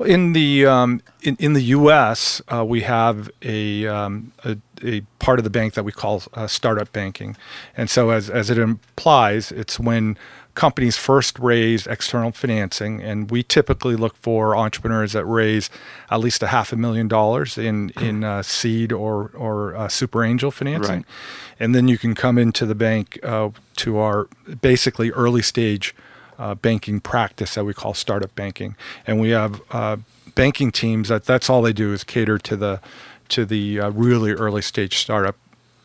In 0.00 0.32
the 0.32 0.66
um, 0.66 1.00
in, 1.22 1.36
in 1.38 1.54
the 1.54 1.62
U.S., 1.62 2.42
uh, 2.52 2.64
we 2.64 2.82
have 2.82 3.30
a, 3.42 3.86
um, 3.86 4.32
a, 4.44 4.58
a 4.82 5.00
part 5.18 5.38
of 5.38 5.44
the 5.44 5.50
bank 5.50 5.72
that 5.74 5.84
we 5.84 5.92
call 5.92 6.22
uh, 6.34 6.46
startup 6.46 6.92
banking, 6.92 7.34
and 7.76 7.88
so 7.88 8.10
as 8.10 8.28
as 8.28 8.50
it 8.50 8.58
implies, 8.58 9.50
it's 9.52 9.80
when 9.80 10.18
companies 10.56 10.96
first 10.96 11.38
raise 11.38 11.86
external 11.86 12.32
financing, 12.32 13.00
and 13.00 13.30
we 13.30 13.44
typically 13.44 13.94
look 13.94 14.16
for 14.16 14.56
entrepreneurs 14.56 15.12
that 15.12 15.24
raise 15.24 15.70
at 16.10 16.18
least 16.18 16.42
a 16.42 16.48
half 16.48 16.72
a 16.72 16.76
million 16.76 17.06
dollars 17.06 17.56
in 17.56 17.90
in 18.00 18.24
uh, 18.24 18.42
seed 18.42 18.92
or 18.92 19.30
or 19.36 19.76
uh, 19.76 19.86
super 19.86 20.24
angel 20.24 20.50
financing, 20.50 20.96
right. 20.96 21.60
and 21.60 21.74
then 21.74 21.86
you 21.86 21.96
can 21.96 22.16
come 22.16 22.38
into 22.38 22.66
the 22.66 22.74
bank 22.74 23.20
uh, 23.22 23.50
to 23.76 23.98
our 23.98 24.28
basically 24.60 25.12
early 25.12 25.42
stage 25.42 25.94
uh, 26.38 26.54
banking 26.56 26.98
practice 27.00 27.54
that 27.54 27.64
we 27.64 27.72
call 27.72 27.94
startup 27.94 28.34
banking, 28.34 28.74
and 29.06 29.20
we 29.20 29.30
have 29.30 29.60
uh, 29.70 29.96
banking 30.34 30.72
teams 30.72 31.08
that 31.08 31.24
that's 31.24 31.48
all 31.48 31.62
they 31.62 31.72
do 31.72 31.92
is 31.92 32.02
cater 32.02 32.38
to 32.38 32.56
the 32.56 32.80
to 33.28 33.44
the 33.44 33.78
uh, 33.80 33.90
really 33.90 34.32
early 34.32 34.62
stage 34.62 34.98
startup 34.98 35.36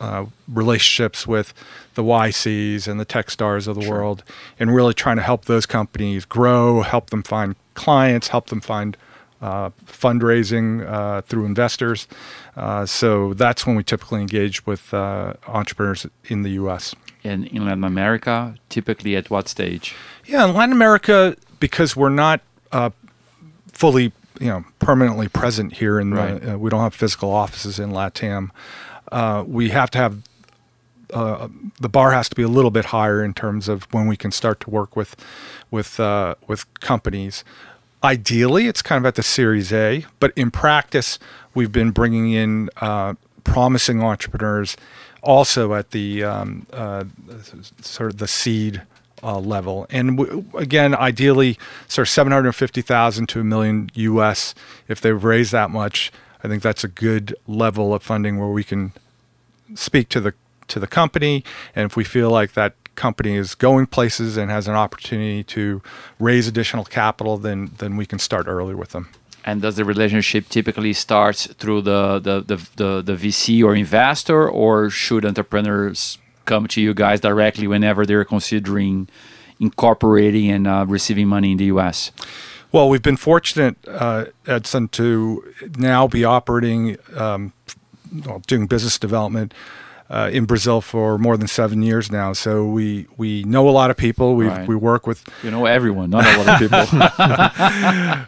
uh, 0.02 0.26
relationships 0.48 1.26
with 1.26 1.54
the 1.94 2.02
YCs 2.02 2.88
and 2.88 2.98
the 2.98 3.06
Techstars 3.06 3.68
of 3.68 3.76
the 3.76 3.82
sure. 3.82 3.92
world, 3.92 4.24
and 4.58 4.74
really 4.74 4.94
trying 4.94 5.16
to 5.16 5.22
help 5.22 5.44
those 5.44 5.64
companies 5.64 6.24
grow, 6.24 6.82
help 6.82 7.10
them 7.10 7.22
find 7.22 7.54
clients, 7.74 8.28
help 8.28 8.48
them 8.48 8.60
find 8.60 8.96
uh, 9.40 9.70
fundraising 9.86 10.84
uh, 10.86 11.20
through 11.22 11.46
investors. 11.46 12.08
Uh, 12.56 12.84
so 12.84 13.32
that's 13.34 13.66
when 13.66 13.76
we 13.76 13.84
typically 13.84 14.20
engage 14.20 14.66
with 14.66 14.92
uh, 14.92 15.34
entrepreneurs 15.46 16.06
in 16.24 16.42
the 16.42 16.50
U.S. 16.50 16.94
And 17.22 17.46
in 17.46 17.64
Latin 17.64 17.84
America, 17.84 18.56
typically 18.68 19.14
at 19.16 19.30
what 19.30 19.48
stage? 19.48 19.94
Yeah, 20.26 20.48
in 20.48 20.54
Latin 20.54 20.72
America, 20.72 21.36
because 21.60 21.96
we're 21.96 22.08
not 22.08 22.40
fully 23.72 24.12
you 24.40 24.48
know 24.48 24.64
permanently 24.78 25.28
present 25.28 25.74
here 25.74 26.00
in 26.00 26.12
right. 26.12 26.50
uh, 26.50 26.58
we 26.58 26.70
don't 26.70 26.80
have 26.80 26.94
physical 26.94 27.30
offices 27.30 27.78
in 27.78 27.90
LATAM 27.90 28.50
uh, 29.12 29.44
we 29.46 29.68
have 29.68 29.90
to 29.92 29.98
have 29.98 30.22
uh, 31.12 31.48
the 31.78 31.88
bar 31.88 32.12
has 32.12 32.28
to 32.30 32.34
be 32.34 32.42
a 32.42 32.48
little 32.48 32.70
bit 32.70 32.86
higher 32.86 33.22
in 33.22 33.34
terms 33.34 33.68
of 33.68 33.84
when 33.92 34.08
we 34.08 34.16
can 34.16 34.32
start 34.32 34.60
to 34.60 34.70
work 34.70 34.96
with 34.96 35.14
with 35.70 36.00
uh, 36.00 36.34
with 36.46 36.72
companies. 36.80 37.44
Ideally, 38.02 38.66
it's 38.66 38.82
kind 38.82 38.98
of 38.98 39.06
at 39.06 39.14
the 39.14 39.22
Series 39.22 39.72
A, 39.72 40.06
but 40.18 40.32
in 40.34 40.50
practice, 40.50 41.18
we've 41.54 41.70
been 41.70 41.90
bringing 41.90 42.32
in 42.32 42.68
uh, 42.80 43.14
promising 43.44 44.02
entrepreneurs 44.02 44.76
also 45.22 45.74
at 45.74 45.92
the 45.92 46.24
um, 46.24 46.66
uh, 46.72 47.04
sort 47.80 48.10
of 48.10 48.18
the 48.18 48.26
seed 48.26 48.82
uh, 49.22 49.38
level. 49.38 49.86
And 49.88 50.18
w- 50.18 50.44
again, 50.56 50.94
ideally, 50.96 51.58
sort 51.86 52.08
of 52.08 52.10
750,000 52.10 53.28
to 53.28 53.40
a 53.40 53.44
million 53.44 53.90
US. 53.94 54.54
If 54.88 55.00
they've 55.00 55.22
raised 55.22 55.52
that 55.52 55.70
much, 55.70 56.10
I 56.42 56.48
think 56.48 56.62
that's 56.62 56.84
a 56.84 56.88
good 56.88 57.34
level 57.46 57.94
of 57.94 58.02
funding 58.02 58.38
where 58.38 58.48
we 58.48 58.64
can 58.64 58.92
speak 59.74 60.08
to 60.10 60.20
the 60.20 60.34
to 60.68 60.80
the 60.80 60.86
company, 60.86 61.44
and 61.74 61.86
if 61.86 61.96
we 61.96 62.04
feel 62.04 62.30
like 62.30 62.52
that 62.54 62.74
company 62.94 63.36
is 63.36 63.54
going 63.54 63.86
places 63.86 64.36
and 64.36 64.50
has 64.50 64.68
an 64.68 64.74
opportunity 64.74 65.42
to 65.42 65.82
raise 66.18 66.46
additional 66.48 66.84
capital, 66.84 67.36
then 67.36 67.72
then 67.78 67.96
we 67.96 68.06
can 68.06 68.18
start 68.18 68.46
early 68.46 68.74
with 68.74 68.90
them. 68.90 69.08
And 69.44 69.60
does 69.60 69.76
the 69.76 69.84
relationship 69.84 70.48
typically 70.48 70.92
start 70.92 71.36
through 71.58 71.82
the 71.82 72.18
the, 72.18 72.40
the, 72.40 72.56
the, 72.76 73.02
the 73.02 73.14
VC 73.14 73.64
or 73.64 73.74
investor, 73.74 74.48
or 74.48 74.90
should 74.90 75.24
entrepreneurs 75.24 76.18
come 76.44 76.66
to 76.68 76.80
you 76.80 76.94
guys 76.94 77.20
directly 77.20 77.66
whenever 77.66 78.04
they're 78.06 78.24
considering 78.24 79.08
incorporating 79.60 80.50
and 80.50 80.66
uh, 80.66 80.84
receiving 80.88 81.28
money 81.28 81.52
in 81.52 81.58
the 81.58 81.66
U.S.? 81.66 82.10
Well, 82.72 82.88
we've 82.88 83.02
been 83.02 83.18
fortunate, 83.18 83.76
uh, 83.86 84.26
Edson, 84.46 84.88
to 84.88 85.44
now 85.76 86.08
be 86.08 86.24
operating, 86.24 86.96
um, 87.14 87.52
well, 88.24 88.38
doing 88.46 88.66
business 88.66 88.98
development 88.98 89.52
uh, 90.12 90.28
in 90.30 90.44
Brazil 90.44 90.80
for 90.82 91.16
more 91.18 91.36
than 91.38 91.48
seven 91.48 91.82
years 91.82 92.12
now. 92.12 92.34
So 92.34 92.66
we 92.66 93.06
we 93.16 93.42
know 93.44 93.68
a 93.68 93.72
lot 93.72 93.90
of 93.90 93.96
people. 93.96 94.36
We 94.36 94.46
Right. 94.46 94.68
we 94.68 94.76
work 94.76 95.06
with 95.06 95.24
You 95.42 95.50
know 95.50 95.64
everyone, 95.66 96.10
not 96.10 96.26
a 96.26 96.36
lot 96.42 96.48
of 96.48 96.58
people. 96.60 96.84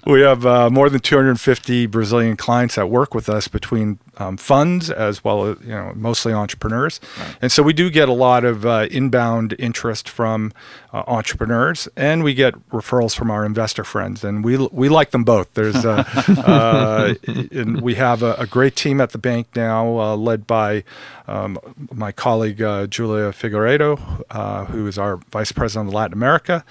we 0.12 0.22
have 0.22 0.46
uh, 0.46 0.70
more 0.70 0.88
than 0.88 1.00
250 1.00 1.86
Brazilian 1.86 2.36
clients 2.36 2.76
that 2.76 2.88
work 2.88 3.14
with 3.14 3.28
us 3.28 3.48
between 3.48 3.98
um, 4.16 4.36
funds 4.36 4.90
as 4.90 5.22
well 5.24 5.44
as 5.46 5.56
you 5.60 5.74
know 5.74 5.92
mostly 5.94 6.32
entrepreneurs, 6.32 7.00
and 7.42 7.52
so 7.52 7.62
we 7.62 7.72
do 7.72 7.90
get 7.90 8.08
a 8.08 8.12
lot 8.12 8.44
of 8.44 8.64
uh, 8.64 8.86
inbound 8.90 9.54
interest 9.58 10.08
from 10.08 10.52
uh, 10.92 11.02
entrepreneurs, 11.06 11.88
and 11.96 12.22
we 12.24 12.32
get 12.32 12.54
referrals 12.70 13.14
from 13.14 13.30
our 13.30 13.44
investor 13.44 13.84
friends, 13.84 14.24
and 14.24 14.44
we 14.44 14.56
we 14.72 14.88
like 14.88 15.10
them 15.10 15.24
both. 15.24 15.52
There's 15.54 15.84
uh, 15.84 16.04
uh, 16.46 17.14
and 17.52 17.80
we 17.82 17.96
have 17.96 18.22
a, 18.22 18.34
a 18.38 18.46
great 18.46 18.76
team 18.76 19.00
at 19.00 19.10
the 19.10 19.18
bank 19.18 19.48
now, 19.56 19.98
uh, 19.98 20.16
led 20.16 20.46
by 20.46 20.84
um, 21.26 21.58
my 21.92 22.12
colleague 22.12 22.62
uh, 22.62 22.86
Julia 22.86 23.30
Figueiredo, 23.32 24.22
uh, 24.30 24.64
who 24.66 24.86
is 24.86 24.98
our 24.98 25.16
vice 25.30 25.52
president 25.52 25.88
of 25.88 25.94
Latin 25.94 26.12
America. 26.12 26.64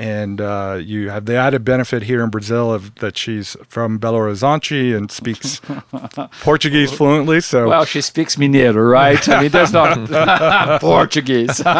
And 0.00 0.40
uh, 0.40 0.78
you 0.82 1.10
have 1.10 1.26
the 1.26 1.36
added 1.36 1.62
benefit 1.62 2.04
here 2.04 2.24
in 2.24 2.30
Brazil 2.30 2.72
of 2.72 2.94
that 2.96 3.18
she's 3.18 3.54
from 3.68 4.00
Belo 4.00 4.14
Horizonte 4.14 4.96
and 4.96 5.12
speaks 5.12 5.60
Portuguese 6.40 6.90
fluently. 6.90 7.42
So 7.42 7.68
well, 7.68 7.84
she 7.84 8.00
speaks 8.00 8.36
Mineiro, 8.36 8.90
right? 8.90 9.28
I 9.28 9.42
mean, 9.42 9.50
there's 9.50 9.74
not 9.74 10.80
Portuguese. 10.80 11.62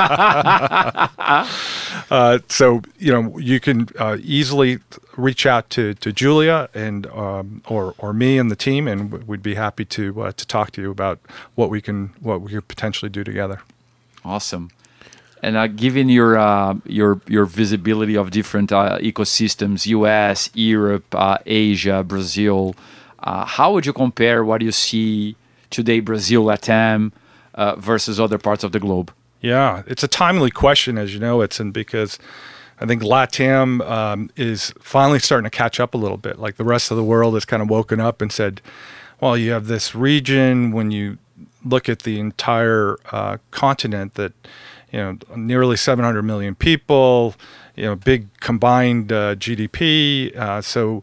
Uh, 2.10 2.40
so 2.48 2.82
you 2.98 3.12
know 3.12 3.38
you 3.38 3.60
can 3.60 3.88
uh, 3.96 4.16
easily 4.20 4.80
reach 5.16 5.46
out 5.46 5.70
to, 5.70 5.94
to 5.94 6.12
Julia 6.12 6.68
and 6.74 7.06
um, 7.08 7.62
or 7.68 7.94
or 7.98 8.12
me 8.12 8.36
and 8.36 8.50
the 8.50 8.56
team, 8.56 8.88
and 8.88 9.12
we'd 9.28 9.42
be 9.42 9.54
happy 9.54 9.84
to 9.84 10.22
uh, 10.22 10.32
to 10.32 10.46
talk 10.46 10.72
to 10.72 10.82
you 10.82 10.90
about 10.90 11.20
what 11.54 11.70
we 11.70 11.80
can 11.80 12.08
what 12.20 12.40
we 12.40 12.50
could 12.50 12.66
potentially 12.66 13.10
do 13.10 13.22
together. 13.22 13.60
Awesome. 14.24 14.70
And 15.42 15.56
uh, 15.56 15.68
given 15.68 16.08
your 16.08 16.38
uh, 16.38 16.74
your 16.84 17.20
your 17.26 17.46
visibility 17.46 18.16
of 18.16 18.30
different 18.30 18.72
uh, 18.72 18.98
ecosystems, 18.98 19.86
U.S., 19.86 20.50
Europe, 20.54 21.14
uh, 21.14 21.38
Asia, 21.46 22.04
Brazil, 22.04 22.74
uh, 23.20 23.46
how 23.46 23.72
would 23.72 23.86
you 23.86 23.92
compare 23.92 24.44
what 24.44 24.60
you 24.60 24.72
see 24.72 25.36
today, 25.70 26.00
Brazil, 26.00 26.44
Latam, 26.44 27.12
uh, 27.54 27.76
versus 27.76 28.20
other 28.20 28.38
parts 28.38 28.64
of 28.64 28.72
the 28.72 28.80
globe? 28.80 29.12
Yeah, 29.40 29.82
it's 29.86 30.02
a 30.02 30.08
timely 30.08 30.50
question, 30.50 30.98
as 30.98 31.14
you 31.14 31.20
know, 31.20 31.40
Edson, 31.40 31.70
because 31.70 32.18
I 32.78 32.84
think 32.84 33.02
LATAM 33.02 33.80
um, 33.88 34.30
is 34.36 34.74
finally 34.78 35.18
starting 35.18 35.50
to 35.50 35.56
catch 35.56 35.80
up 35.80 35.94
a 35.94 35.96
little 35.96 36.18
bit. 36.18 36.38
Like 36.38 36.56
the 36.56 36.64
rest 36.64 36.90
of 36.90 36.98
the 36.98 37.04
world 37.04 37.32
has 37.32 37.46
kind 37.46 37.62
of 37.62 37.70
woken 37.70 38.00
up 38.00 38.20
and 38.20 38.30
said, 38.30 38.60
well, 39.22 39.38
you 39.38 39.52
have 39.52 39.66
this 39.66 39.94
region 39.94 40.72
when 40.72 40.90
you 40.90 41.16
look 41.64 41.88
at 41.88 42.00
the 42.00 42.20
entire 42.20 42.96
continent 43.50 44.14
that, 44.14 44.32
you 44.92 44.98
know, 44.98 45.18
nearly 45.36 45.76
700 45.76 46.22
million 46.22 46.54
people, 46.54 47.34
you 47.76 47.84
know, 47.84 47.96
big 47.96 48.28
combined 48.40 49.12
uh, 49.12 49.34
GDP. 49.36 50.34
Uh, 50.36 50.60
so, 50.60 51.02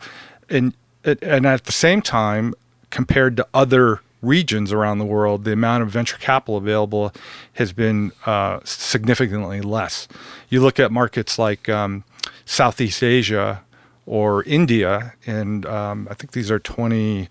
and, 0.49 0.73
and 1.03 1.45
at 1.45 1.65
the 1.65 1.71
same 1.71 2.01
time, 2.01 2.53
compared 2.89 3.37
to 3.37 3.47
other 3.53 4.01
regions 4.21 4.71
around 4.71 4.99
the 4.99 5.05
world, 5.05 5.43
the 5.43 5.53
amount 5.53 5.83
of 5.83 5.89
venture 5.89 6.17
capital 6.17 6.57
available 6.57 7.13
has 7.53 7.71
been 7.73 8.11
uh, 8.25 8.59
significantly 8.63 9.61
less. 9.61 10.07
You 10.49 10.61
look 10.61 10.79
at 10.79 10.91
markets 10.91 11.37
like 11.37 11.69
um, 11.69 12.03
Southeast 12.45 13.03
Asia 13.03 13.63
or 14.05 14.43
India, 14.43 15.13
and 15.25 15.65
um, 15.65 16.07
I 16.09 16.13
think 16.13 16.31
these 16.31 16.49
are 16.49 16.59
20, 16.59 17.29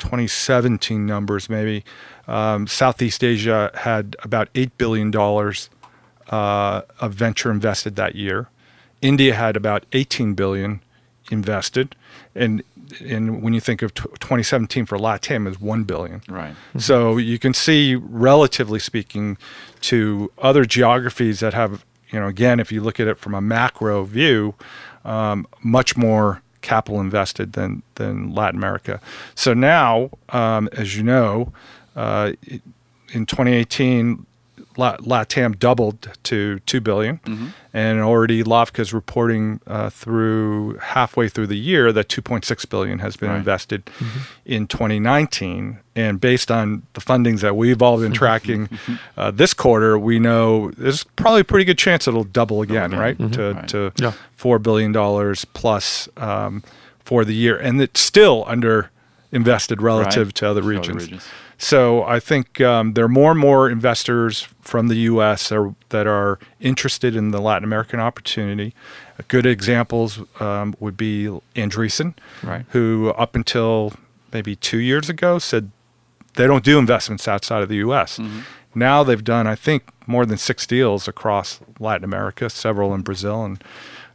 2017 0.00 1.06
numbers 1.06 1.48
maybe. 1.48 1.84
Um, 2.26 2.66
Southeast 2.66 3.22
Asia 3.22 3.70
had 3.74 4.16
about 4.22 4.52
$8 4.54 4.70
billion 4.78 5.14
uh, 6.30 6.82
of 7.00 7.14
venture 7.14 7.50
invested 7.50 7.96
that 7.96 8.14
year. 8.14 8.48
India 9.02 9.34
had 9.34 9.56
about 9.56 9.86
18 9.92 10.34
billion 10.34 10.80
invested, 11.30 11.96
and 12.34 12.62
and 13.04 13.40
when 13.42 13.54
you 13.54 13.60
think 13.60 13.82
of 13.82 13.94
t- 13.94 14.02
2017 14.02 14.84
for 14.84 14.98
LATAM 14.98 15.46
is 15.48 15.60
1 15.60 15.84
billion. 15.84 16.22
Right. 16.28 16.54
So 16.76 17.18
you 17.18 17.38
can 17.38 17.54
see, 17.54 17.94
relatively 17.94 18.80
speaking, 18.80 19.38
to 19.82 20.32
other 20.38 20.64
geographies 20.64 21.38
that 21.38 21.54
have, 21.54 21.84
you 22.10 22.18
know, 22.18 22.26
again, 22.26 22.58
if 22.58 22.72
you 22.72 22.80
look 22.80 22.98
at 22.98 23.06
it 23.06 23.18
from 23.18 23.34
a 23.34 23.40
macro 23.40 24.02
view, 24.02 24.54
um, 25.04 25.46
much 25.62 25.96
more 25.96 26.42
capital 26.62 27.00
invested 27.00 27.52
than 27.54 27.82
than 27.96 28.34
Latin 28.34 28.58
America. 28.58 29.00
So 29.34 29.54
now, 29.54 30.10
um, 30.30 30.68
as 30.72 30.96
you 30.96 31.02
know, 31.02 31.52
uh, 31.96 32.32
in 33.12 33.26
2018, 33.26 34.06
La- 34.06 34.29
LATAM 34.76 35.58
doubled 35.58 36.08
to 36.22 36.60
two 36.60 36.80
billion, 36.80 37.20
and 37.74 38.00
already 38.00 38.42
LAVCA 38.42 38.78
is 38.80 38.92
reporting 38.94 39.60
uh, 39.66 39.90
through 39.90 40.76
halfway 40.78 41.28
through 41.28 41.48
the 41.48 41.58
year 41.58 41.92
that 41.92 42.08
2.6 42.08 42.68
billion 42.70 42.98
has 43.00 43.16
been 43.16 43.30
Right. 43.30 43.38
invested 43.38 43.90
in 44.46 44.66
2019. 44.66 45.78
And 45.96 46.20
based 46.20 46.50
on 46.50 46.82
the 46.94 47.00
fundings 47.00 47.40
that 47.40 47.56
we've 47.56 47.82
all 47.82 47.98
been 48.00 48.12
tracking 48.12 48.68
uh, 49.16 49.30
this 49.30 49.52
quarter, 49.54 49.98
we 49.98 50.18
know 50.18 50.70
there's 50.72 51.04
probably 51.16 51.40
a 51.42 51.44
pretty 51.44 51.64
good 51.64 51.78
chance 51.78 52.08
it'll 52.08 52.24
double 52.24 52.62
again, 52.62 52.92
right? 52.92 53.18
To 53.32 53.52
Right. 53.54 53.68
to 53.68 53.92
Yeah. 53.98 54.12
four 54.36 54.58
billion 54.58 54.92
dollars 54.92 55.44
plus 55.44 56.08
um, 56.16 56.62
for 57.04 57.24
the 57.24 57.34
year, 57.34 57.56
and 57.56 57.80
it's 57.82 58.00
still 58.00 58.44
under 58.46 58.90
invested 59.32 59.80
relative 59.82 60.28
Right. 60.28 60.34
to 60.36 60.48
other 60.48 60.60
To 60.60 60.66
other 60.68 60.68
regions. 60.94 61.22
So 61.62 62.04
I 62.04 62.20
think 62.20 62.58
um, 62.62 62.94
there 62.94 63.04
are 63.04 63.08
more 63.08 63.30
and 63.32 63.38
more 63.38 63.68
investors 63.68 64.48
from 64.62 64.88
the 64.88 64.94
U.S. 65.12 65.52
Are, 65.52 65.74
that 65.90 66.06
are 66.06 66.38
interested 66.58 67.14
in 67.14 67.32
the 67.32 67.40
Latin 67.40 67.64
American 67.64 68.00
opportunity. 68.00 68.74
Good 69.28 69.44
examples 69.44 70.20
um, 70.40 70.74
would 70.80 70.96
be 70.96 71.26
Andreessen, 71.54 72.14
Right. 72.42 72.64
who 72.70 73.10
up 73.10 73.34
until 73.34 73.92
maybe 74.32 74.56
two 74.56 74.78
years 74.78 75.10
ago 75.10 75.38
said 75.38 75.70
they 76.36 76.46
don't 76.46 76.64
do 76.64 76.78
investments 76.78 77.28
outside 77.28 77.62
of 77.62 77.68
the 77.68 77.76
U.S. 77.76 78.18
Now 78.74 79.02
they've 79.04 79.22
done, 79.22 79.46
I 79.46 79.54
think, 79.54 79.82
more 80.06 80.24
than 80.24 80.38
six 80.38 80.66
deals 80.66 81.06
across 81.08 81.60
Latin 81.78 82.04
America, 82.04 82.48
several 82.48 82.94
in 82.94 83.02
Brazil 83.02 83.44
and 83.44 83.62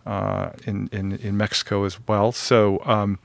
uh, 0.07 0.49
in, 0.65 0.89
in 0.91 1.11
in 1.17 1.37
Mexico 1.37 1.83
as 1.83 1.99
well. 2.07 2.31
So 2.31 2.81
um, 2.85 3.19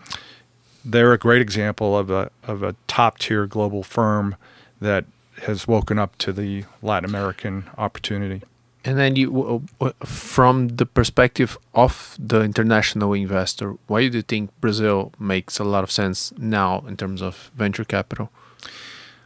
they're 0.85 1.13
a 1.13 1.19
great 1.19 1.43
example 1.43 1.97
of 1.97 2.11
a 2.11 2.31
of 2.45 2.63
a 2.63 2.75
top 2.87 3.19
tier 3.19 3.47
global 3.47 3.83
firm 3.83 4.37
that 4.81 5.05
has 5.43 5.67
woken 5.67 5.99
up 5.99 6.17
to 6.19 6.33
the 6.33 6.65
Latin 6.83 7.09
American 7.09 7.71
opportunity. 7.79 8.43
And 8.83 8.99
then 8.99 9.15
you, 9.15 9.67
from 10.05 10.69
the 10.69 10.87
perspective 10.87 11.59
of 11.75 12.17
the 12.19 12.41
international 12.41 13.13
investor, 13.13 13.77
why 13.89 14.09
do 14.09 14.17
you 14.19 14.23
think 14.23 14.59
Brazil 14.61 15.13
makes 15.19 15.59
a 15.59 15.65
lot 15.65 15.85
of 15.85 15.91
sense 15.91 16.33
now 16.39 16.83
in 16.89 16.97
terms 16.97 17.21
of 17.21 17.51
venture 17.55 17.85
capital? 17.85 18.31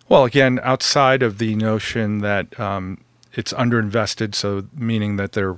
Well, 0.08 0.24
again, 0.24 0.58
outside 0.62 1.22
of 1.22 1.38
the 1.38 1.54
notion 1.54 2.18
that 2.18 2.58
um, 2.58 2.98
it's 3.32 3.52
underinvested, 3.52 4.34
so 4.34 4.66
meaning 4.74 5.16
that 5.16 5.32
there 5.32 5.56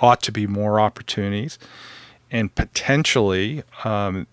ought 0.00 0.22
to 0.22 0.32
be 0.32 0.46
more 0.46 0.78
opportunities, 0.78 1.58
and 2.30 2.54
potentially 2.54 3.64
um, 3.84 4.28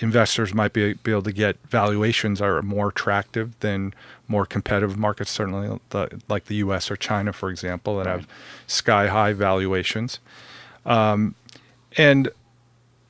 investors 0.00 0.52
might 0.52 0.72
be, 0.72 0.94
be 0.94 1.12
able 1.12 1.22
to 1.22 1.32
get 1.32 1.56
valuations 1.68 2.40
that 2.40 2.46
are 2.46 2.62
more 2.62 2.88
attractive 2.88 3.58
than 3.60 3.94
more 4.26 4.44
competitive 4.44 4.96
markets, 4.96 5.30
certainly 5.30 5.78
the, 5.90 6.20
like 6.28 6.46
the 6.46 6.56
U.S. 6.56 6.90
or 6.90 6.96
China, 6.96 7.32
for 7.32 7.50
example, 7.50 7.98
that 7.98 8.06
have 8.06 8.26
sky 8.66 9.08
high 9.08 9.32
valuations. 9.32 10.18
Um, 10.84 11.34
and 11.96 12.28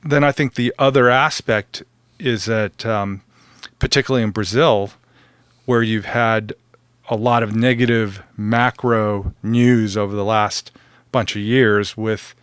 then 0.03 0.23
I 0.23 0.31
think 0.31 0.53
the 0.53 0.73
other 0.77 1.09
aspect 1.09 1.83
is 2.19 2.45
that, 2.45 2.85
um, 2.85 3.21
particularly 3.79 4.23
in 4.23 4.31
Brazil, 4.31 4.91
where 5.65 5.81
you've 5.81 6.05
had 6.05 6.53
a 7.09 7.15
lot 7.15 7.43
of 7.43 7.55
negative 7.55 8.23
macro 8.37 9.33
news 9.41 9.97
over 9.97 10.15
the 10.15 10.25
last 10.25 10.71
bunch 11.11 11.35
of 11.35 11.41
years 11.41 11.97
with 11.97 12.35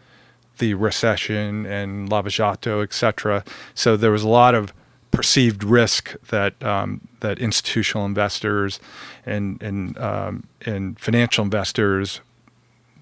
the 0.63 0.75
recession 0.75 1.67
and 1.67 2.09
Lava 2.09 2.31
Jato, 2.31 2.83
et 2.83 2.93
cetera. 2.93 3.43
So 3.75 3.97
there 3.97 4.13
was 4.13 4.23
a 4.23 4.29
lot 4.29 4.55
of 4.55 4.73
perceived 5.11 5.65
risk 5.65 6.15
that 6.29 6.53
um, 6.63 7.01
that 7.21 7.39
institutional 7.39 8.07
investors 8.07 8.81
and 9.27 9.61
and 9.63 9.99
um, 9.99 10.45
and 10.65 10.99
financial 11.01 11.45
investors 11.45 12.21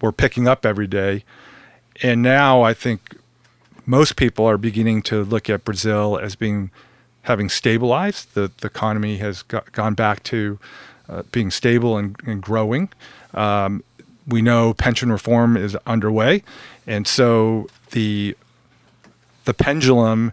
were 0.01 0.11
picking 0.11 0.47
up 0.47 0.65
every 0.65 0.87
day. 0.87 1.23
And 2.01 2.23
now 2.23 2.63
I 2.69 2.73
think 2.73 2.99
most 3.85 4.15
people 4.15 4.45
are 4.49 4.57
beginning 4.57 5.03
to 5.03 5.23
look 5.23 5.49
at 5.49 5.63
Brazil 5.63 6.17
as 6.17 6.35
being 6.35 6.71
having 7.21 7.49
stabilized. 7.49 8.33
The, 8.33 8.51
the 8.61 8.67
economy 8.67 9.17
has 9.17 9.43
got, 9.43 9.71
gone 9.71 9.93
back 9.93 10.23
to 10.23 10.57
uh, 11.07 11.23
being 11.31 11.51
stable 11.51 11.95
and, 11.99 12.15
and 12.25 12.41
growing. 12.41 12.89
Um, 13.33 13.83
we 14.27 14.41
know 14.41 14.73
pension 14.73 15.11
reform 15.11 15.57
is 15.57 15.75
underway, 15.85 16.43
and 16.85 17.07
so 17.07 17.67
the 17.91 18.35
the 19.45 19.53
pendulum 19.53 20.31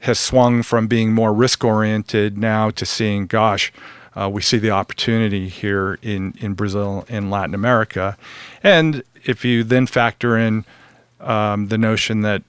has 0.00 0.18
swung 0.18 0.62
from 0.62 0.86
being 0.86 1.12
more 1.12 1.32
risk 1.32 1.64
oriented 1.64 2.36
now 2.36 2.70
to 2.70 2.84
seeing, 2.84 3.26
gosh, 3.26 3.72
uh, 4.14 4.28
we 4.28 4.42
see 4.42 4.58
the 4.58 4.70
opportunity 4.70 5.48
here 5.48 5.98
in, 6.02 6.34
in 6.40 6.52
Brazil 6.52 7.06
and 7.08 7.30
Latin 7.30 7.54
America. 7.54 8.16
And 8.62 9.02
if 9.24 9.44
you 9.44 9.64
then 9.64 9.86
factor 9.86 10.36
in 10.36 10.64
um, 11.20 11.68
the 11.68 11.78
notion 11.78 12.20
that 12.20 12.42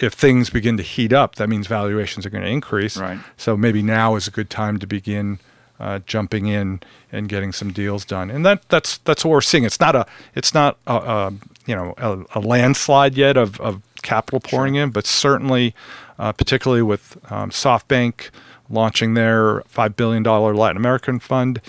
if 0.00 0.12
things 0.12 0.50
begin 0.50 0.76
to 0.76 0.82
heat 0.82 1.12
up, 1.12 1.36
that 1.36 1.48
means 1.48 1.68
valuations 1.68 2.26
are 2.26 2.30
going 2.30 2.44
to 2.44 2.50
increase. 2.50 2.96
Right. 2.96 3.20
So 3.36 3.56
maybe 3.56 3.82
now 3.82 4.16
is 4.16 4.26
a 4.26 4.32
good 4.32 4.50
time 4.50 4.78
to 4.80 4.86
begin 4.86 5.38
uh, 5.78 6.00
jumping 6.06 6.46
in 6.46 6.80
and 7.12 7.28
getting 7.28 7.52
some 7.52 7.72
deals 7.72 8.04
done. 8.04 8.30
And 8.30 8.44
that 8.46 8.68
that's 8.68 8.98
that's 8.98 9.24
what 9.24 9.32
we're 9.32 9.40
seeing. 9.40 9.64
It's 9.64 9.80
not 9.80 9.94
a 9.94 10.06
it's 10.34 10.54
not 10.54 10.78
a, 10.86 10.94
a 10.94 11.32
you 11.66 11.74
know 11.74 11.94
a, 11.98 12.38
a, 12.38 12.40
landslide 12.40 13.16
yet 13.16 13.36
of, 13.36 13.60
of 13.60 13.82
capital 14.02 14.40
pouring 14.40 14.74
sure. 14.74 14.84
in, 14.84 14.90
but 14.90 15.06
certainly, 15.06 15.74
uh, 16.18 16.32
particularly 16.32 16.82
with 16.82 17.18
um, 17.30 17.50
SoftBank 17.50 18.30
launching 18.68 19.14
their 19.14 19.60
$5 19.62 19.96
billion 19.96 20.22
Latin 20.22 20.76
American 20.76 21.18
fund. 21.18 21.60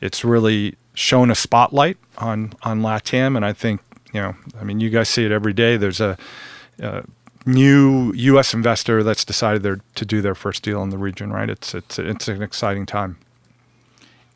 It's 0.00 0.24
really 0.24 0.76
shown 0.94 1.30
a 1.30 1.34
spotlight 1.34 1.96
on, 2.18 2.52
on 2.62 2.80
LATAM. 2.80 3.36
And 3.36 3.44
I 3.44 3.52
think, 3.52 3.80
you 4.12 4.20
know, 4.20 4.36
I 4.60 4.64
mean, 4.64 4.80
you 4.80 4.90
guys 4.90 5.08
see 5.08 5.24
it 5.24 5.32
every 5.32 5.52
day. 5.52 5.76
There's 5.76 6.00
a, 6.00 6.16
a 6.78 7.04
new 7.46 8.12
U.S. 8.14 8.54
investor 8.54 9.02
that's 9.02 9.24
decided 9.24 9.80
to 9.94 10.04
do 10.04 10.20
their 10.20 10.34
first 10.34 10.62
deal 10.62 10.82
in 10.82 10.90
the 10.90 10.98
region, 10.98 11.32
right? 11.32 11.50
It's, 11.50 11.74
it's, 11.74 11.98
it's 11.98 12.28
an 12.28 12.42
exciting 12.42 12.86
time. 12.86 13.18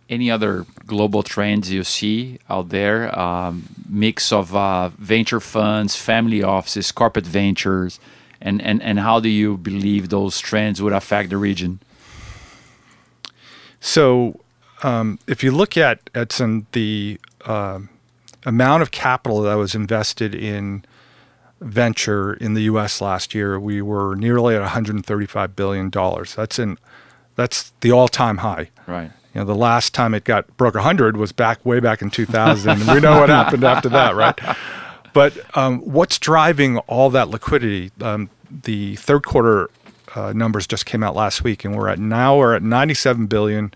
Any 0.09 0.31
other 0.31 0.65
global 0.87 1.23
trends 1.23 1.71
you 1.71 1.85
see 1.85 2.39
out 2.49 2.71
there? 2.71 3.17
Um, 3.19 3.69
mix 3.89 4.33
of 4.33 4.57
uh, 4.57 4.89
venture 4.91 5.41
funds, 5.41 5.97
family 5.97 6.43
offices, 6.43 6.93
corporate 6.93 7.27
ventures, 7.27 8.01
and, 8.41 8.63
and, 8.63 8.83
and 8.83 9.01
how 9.01 9.21
do 9.21 9.29
you 9.29 9.57
believe 9.57 10.09
those 10.09 10.41
trends 10.41 10.81
would 10.81 10.93
affect 10.93 11.31
the 11.31 11.37
region? 11.37 11.81
So 13.81 14.41
um, 14.83 15.19
if 15.27 15.43
you 15.43 15.51
look 15.51 15.77
at 15.77 16.11
Edson, 16.15 16.67
the 16.73 17.21
uh, 17.45 17.81
amount 18.47 18.83
of 18.83 18.91
capital 18.91 19.43
that 19.43 19.55
was 19.55 19.75
invested 19.75 20.35
in 20.35 20.85
venture 21.61 22.35
in 22.35 22.55
the 22.55 22.63
U.S. 22.63 23.01
last 23.01 23.35
year, 23.35 23.59
we 23.59 23.83
were 23.83 24.15
nearly 24.15 24.55
at 24.55 24.61
135 24.61 25.57
billion 25.57 25.91
dollars. 25.91 26.35
That's 26.35 26.59
in 26.59 26.79
that's 27.35 27.73
the 27.81 27.93
all-time 27.93 28.39
high. 28.39 28.71
Right. 28.87 29.13
You 29.35 29.41
know, 29.41 29.45
the 29.45 29.55
last 29.55 29.95
time 29.95 30.15
it 30.15 30.25
got 30.25 30.57
broke 30.57 30.75
100 30.75 31.17
was 31.17 31.33
back 31.33 31.65
way 31.65 31.81
back 31.81 32.03
in 32.03 32.11
2000. 32.11 32.87
we 32.87 33.01
know 33.01 33.21
what 33.21 33.29
happened 33.29 33.65
after 33.65 33.89
that, 33.91 34.17
right? 34.17 34.39
But 35.13 35.57
um, 35.57 35.81
what's 35.81 36.19
driving 36.19 36.79
all 36.79 37.11
that 37.11 37.29
liquidity? 37.29 37.91
Um, 38.01 38.31
the 38.51 38.97
third 38.97 39.25
quarter 39.25 39.71
uh, 40.15 40.33
numbers 40.33 40.67
just 40.67 40.87
came 40.87 41.03
out 41.03 41.15
last 41.15 41.45
week, 41.45 41.65
and 41.65 41.77
we're 41.77 41.89
at 41.89 41.99
now 41.99 42.37
we're 42.37 42.55
at 42.55 42.63
97 42.63 43.27
billion 43.27 43.73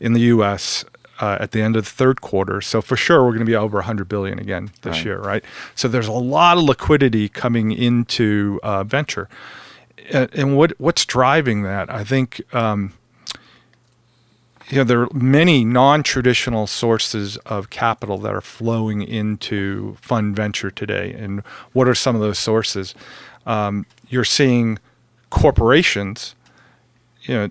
in 0.00 0.12
the 0.12 0.20
U.S. 0.20 0.84
Uh, 1.18 1.38
at 1.40 1.52
the 1.52 1.62
end 1.62 1.76
of 1.76 1.84
the 1.84 1.90
third 1.90 2.20
quarter. 2.20 2.60
So 2.60 2.82
for 2.82 2.96
sure, 2.96 3.24
we're 3.24 3.30
going 3.30 3.40
to 3.40 3.46
be 3.46 3.56
over 3.56 3.78
100 3.78 4.08
billion 4.08 4.38
again 4.38 4.70
this 4.82 4.96
right. 4.96 5.04
year, 5.04 5.18
right? 5.18 5.44
So 5.74 5.88
there's 5.88 6.08
a 6.08 6.12
lot 6.12 6.58
of 6.58 6.64
liquidity 6.64 7.28
coming 7.28 7.72
into 7.72 8.60
uh, 8.62 8.84
venture, 8.84 9.28
and, 10.10 10.32
and, 10.34 10.56
what 10.56 10.78
what's 10.78 11.04
driving 11.04 11.62
that? 11.62 11.90
I 11.90 12.04
think. 12.04 12.42
Um, 12.54 12.92
you 14.68 14.78
know, 14.78 14.84
there 14.84 15.02
are 15.02 15.08
many 15.12 15.64
non-traditional 15.64 16.66
sources 16.66 17.36
of 17.38 17.70
capital 17.70 18.18
that 18.18 18.34
are 18.34 18.40
flowing 18.40 19.02
into 19.02 19.96
fund 20.00 20.34
venture 20.34 20.70
today. 20.70 21.12
And 21.12 21.40
what 21.72 21.86
are 21.86 21.94
some 21.94 22.16
of 22.16 22.20
those 22.20 22.38
sources? 22.38 22.94
Um, 23.46 23.86
you're 24.08 24.24
seeing 24.24 24.78
corporations, 25.30 26.34
you 27.22 27.34
know, 27.34 27.50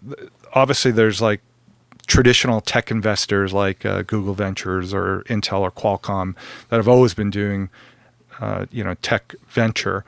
obviously 0.53 0.91
there's 0.91 1.21
like 1.21 1.41
traditional 2.07 2.61
tech 2.61 2.91
investors 2.91 3.53
like 3.53 3.85
uh, 3.85 4.01
Google 4.03 4.33
Ventures 4.33 4.93
or 4.93 5.23
Intel 5.27 5.61
or 5.61 5.71
Qualcomm 5.71 6.35
that 6.69 6.77
have 6.77 6.87
always 6.87 7.13
been 7.13 7.29
doing, 7.29 7.69
uh, 8.39 8.65
you 8.71 8.83
know, 8.83 8.95
tech 8.95 9.35
venture. 9.47 10.03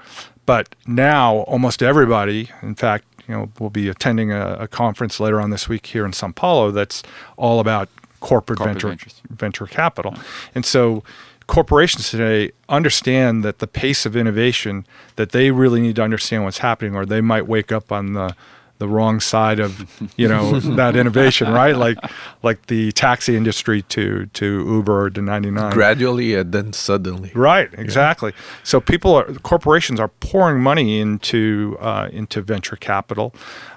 But 0.45 0.75
now 0.85 1.37
almost 1.39 1.81
everybody, 1.81 2.49
in 2.61 2.75
fact, 2.75 3.05
you 3.27 3.33
know, 3.33 3.49
we'll 3.59 3.69
be 3.69 3.89
attending 3.89 4.31
a, 4.31 4.53
a 4.59 4.67
conference 4.67 5.19
later 5.19 5.41
on 5.41 5.49
this 5.49 5.67
week 5.67 5.87
here 5.87 6.05
in 6.05 6.13
Sao 6.13 6.31
Paulo 6.31 6.71
that's 6.71 7.03
all 7.35 7.59
about 7.59 7.89
corporate, 8.19 8.57
corporate 8.57 8.75
venture 8.75 8.87
ventures. 8.89 9.21
venture 9.29 9.65
capital. 9.65 10.15
And 10.55 10.65
so 10.65 11.03
corporations 11.47 12.09
today 12.09 12.51
understand 12.69 13.43
that 13.43 13.59
the 13.59 13.67
pace 13.67 14.05
of 14.05 14.15
innovation 14.15 14.85
that 15.15 15.31
they 15.31 15.51
really 15.51 15.81
need 15.81 15.95
to 15.95 16.03
understand 16.03 16.43
what's 16.43 16.59
happening 16.59 16.95
or 16.95 17.05
they 17.05 17.21
might 17.21 17.47
wake 17.47 17.71
up 17.71 17.91
on 17.91 18.13
the 18.13 18.35
the 18.79 18.87
wrong 18.87 19.19
side 19.19 19.59
of 19.59 20.01
you 20.17 20.27
know 20.27 20.59
that 20.75 20.95
innovation 20.95 21.51
right? 21.51 21.75
Like 21.75 21.97
like 22.43 22.67
the 22.67 22.91
taxi 22.91 23.35
industry 23.35 23.81
to 23.83 24.27
to 24.27 24.45
uber 24.45 25.09
to 25.11 25.21
99 25.21 25.71
gradually 25.71 26.35
and 26.35 26.51
then 26.51 26.73
suddenly. 26.73 27.31
Right 27.33 27.69
exactly. 27.73 28.33
Yeah. 28.35 28.43
so 28.63 28.79
people 28.81 29.15
are 29.15 29.25
corporations 29.35 29.99
are 29.99 30.09
pouring 30.09 30.61
money 30.61 30.99
into 30.99 31.77
uh, 31.79 32.09
into 32.11 32.41
venture 32.41 32.75
capital. 32.75 33.33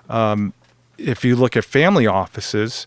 Um, 0.08 0.52
if 0.98 1.24
you 1.24 1.36
look 1.36 1.56
at 1.56 1.64
family 1.64 2.06
offices 2.06 2.86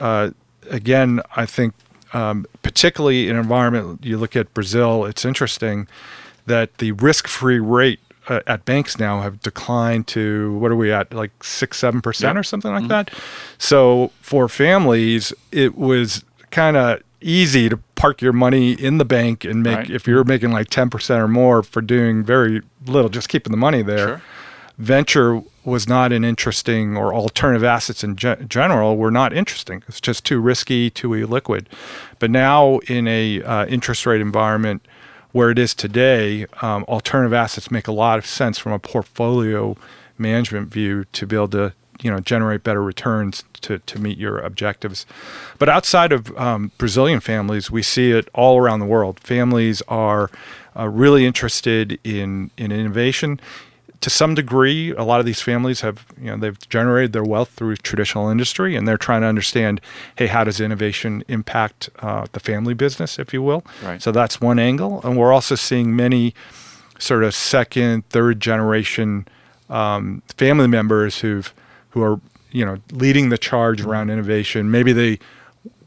uh, 0.00 0.30
again 0.70 1.20
i 1.36 1.46
think 1.46 1.72
um, 2.14 2.46
particularly 2.62 3.28
in 3.28 3.36
environment 3.36 4.04
you 4.04 4.16
look 4.16 4.36
at 4.36 4.54
Brazil, 4.54 5.04
it's 5.04 5.24
interesting 5.24 5.88
that 6.46 6.78
the 6.78 6.92
risk-free 6.92 7.58
rate 7.58 8.00
uh, 8.28 8.40
at 8.46 8.64
banks 8.64 8.98
now 8.98 9.20
have 9.20 9.40
declined 9.40 10.06
to 10.08 10.56
what 10.58 10.70
are 10.70 10.76
we 10.76 10.92
at 10.92 11.12
like 11.12 11.42
six 11.42 11.78
seven 11.78 12.00
percent 12.00 12.38
or 12.38 12.42
something 12.42 12.72
like 12.72 12.82
mm-hmm. 12.82 12.88
that. 12.88 13.10
So 13.58 14.10
for 14.20 14.48
families, 14.48 15.32
it 15.52 15.76
was 15.76 16.24
kind 16.50 16.76
of 16.76 17.02
easy 17.20 17.68
to 17.68 17.76
park 17.96 18.20
your 18.20 18.32
money 18.32 18.72
in 18.72 18.98
the 18.98 19.04
bank 19.04 19.44
and 19.44 19.62
make 19.62 19.76
right. 19.76 19.90
if 19.90 20.06
you're 20.06 20.24
making 20.24 20.52
like 20.52 20.68
10% 20.68 21.18
or 21.18 21.26
more 21.26 21.62
for 21.62 21.80
doing 21.80 22.22
very 22.22 22.60
little 22.86 23.08
just 23.08 23.30
keeping 23.30 23.50
the 23.50 23.56
money 23.56 23.80
there 23.80 24.06
sure. 24.06 24.22
venture 24.76 25.42
was 25.64 25.88
not 25.88 26.12
an 26.12 26.24
interesting 26.24 26.96
or 26.96 27.14
alternative 27.14 27.64
assets 27.64 28.04
in 28.04 28.16
ge- 28.16 28.46
general 28.46 28.96
were 28.96 29.10
not 29.10 29.32
interesting. 29.32 29.82
It's 29.88 30.00
just 30.00 30.24
too 30.24 30.40
risky, 30.40 30.90
too 30.90 31.08
illiquid. 31.10 31.66
But 32.18 32.30
now 32.30 32.78
in 32.80 33.08
a 33.08 33.42
uh, 33.42 33.66
interest 33.66 34.04
rate 34.04 34.20
environment 34.20 34.86
where 35.34 35.50
it 35.50 35.58
is 35.58 35.74
today, 35.74 36.46
um, 36.62 36.84
alternative 36.84 37.32
assets 37.32 37.68
make 37.68 37.88
a 37.88 37.92
lot 37.92 38.18
of 38.20 38.24
sense 38.24 38.56
from 38.56 38.70
a 38.70 38.78
portfolio 38.78 39.76
management 40.16 40.68
view 40.68 41.04
to 41.12 41.26
be 41.26 41.34
able 41.34 41.48
to 41.48 41.72
you 42.00 42.08
know 42.08 42.20
generate 42.20 42.62
better 42.62 42.80
returns 42.80 43.42
to, 43.54 43.80
to 43.80 43.98
meet 43.98 44.16
your 44.16 44.38
objectives. 44.38 45.04
But 45.58 45.68
outside 45.68 46.12
of 46.12 46.36
um, 46.38 46.70
Brazilian 46.78 47.18
families, 47.18 47.68
we 47.68 47.82
see 47.82 48.12
it 48.12 48.28
all 48.32 48.58
around 48.58 48.78
the 48.78 48.86
world. 48.86 49.18
Families 49.18 49.82
are 49.88 50.30
uh, 50.78 50.88
really 50.88 51.26
interested 51.26 51.98
in 52.04 52.52
in 52.56 52.70
innovation 52.70 53.40
to 54.04 54.10
some 54.10 54.34
degree, 54.34 54.92
a 54.92 55.02
lot 55.02 55.18
of 55.18 55.24
these 55.24 55.40
families 55.40 55.80
have, 55.80 56.04
you 56.20 56.26
know, 56.26 56.36
they've 56.36 56.68
generated 56.68 57.14
their 57.14 57.24
wealth 57.24 57.48
through 57.48 57.76
traditional 57.76 58.28
industry, 58.28 58.76
and 58.76 58.86
they're 58.86 58.98
trying 58.98 59.22
to 59.22 59.26
understand, 59.26 59.80
hey, 60.16 60.26
how 60.26 60.44
does 60.44 60.60
innovation 60.60 61.24
impact 61.26 61.88
uh, 62.00 62.26
the 62.32 62.38
family 62.38 62.74
business, 62.74 63.18
if 63.18 63.32
you 63.32 63.40
will? 63.40 63.64
Right. 63.82 64.02
So 64.02 64.12
that's 64.12 64.42
one 64.42 64.58
angle, 64.58 65.00
and 65.04 65.16
we're 65.16 65.32
also 65.32 65.54
seeing 65.54 65.96
many 65.96 66.34
sort 66.98 67.24
of 67.24 67.34
second, 67.34 68.06
third 68.10 68.40
generation 68.40 69.26
um, 69.70 70.22
family 70.36 70.68
members 70.68 71.20
who've 71.20 71.54
who 71.92 72.02
are, 72.02 72.20
you 72.50 72.66
know, 72.66 72.76
leading 72.92 73.30
the 73.30 73.38
charge 73.38 73.80
around 73.80 74.10
innovation. 74.10 74.70
Maybe 74.70 74.92
they 74.92 75.18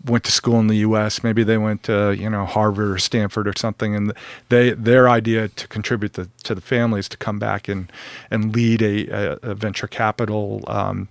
went 0.08 0.24
to 0.24 0.32
school 0.32 0.60
in 0.60 0.68
the 0.68 0.78
U.S. 0.78 1.24
Maybe 1.24 1.44
they 1.44 1.58
went 1.58 1.84
to 1.84 2.16
you 2.18 2.30
know 2.30 2.46
Harvard 2.46 2.92
or 2.92 2.98
Stanford 2.98 3.48
or 3.48 3.54
something, 3.56 3.96
and 3.96 4.14
they 4.50 4.72
their 4.72 5.10
idea 5.10 5.48
to 5.50 5.68
contribute 5.68 6.14
the, 6.14 6.30
to 6.44 6.56
the 6.56 6.62
family 6.62 7.00
is 7.00 7.10
to 7.10 7.18
come 7.18 7.40
back 7.40 7.68
and 7.68 7.92
and 8.32 8.56
lead 8.56 8.82
a, 8.82 9.08
a, 9.08 9.52
a 9.52 9.56
venture 9.56 9.88
capital 9.88 10.64
um, 10.68 11.08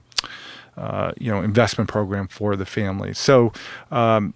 uh, 0.76 1.12
you 1.18 1.30
know 1.30 1.40
investment 1.40 1.88
program 1.88 2.28
for 2.28 2.56
the 2.56 2.66
family. 2.66 3.14
So 3.14 3.52
um, 3.90 4.34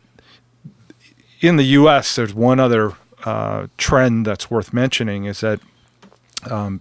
in 1.41 1.57
the 1.57 1.65
U.S., 1.65 2.17
there's 2.17 2.35
one 2.35 2.61
other 2.61 2.95
uh, 3.25 3.67
trend 3.77 4.27
that's 4.27 4.51
worth 4.51 4.73
mentioning 4.73 5.25
is 5.25 5.41
that. 5.41 5.61
Um, 6.51 6.81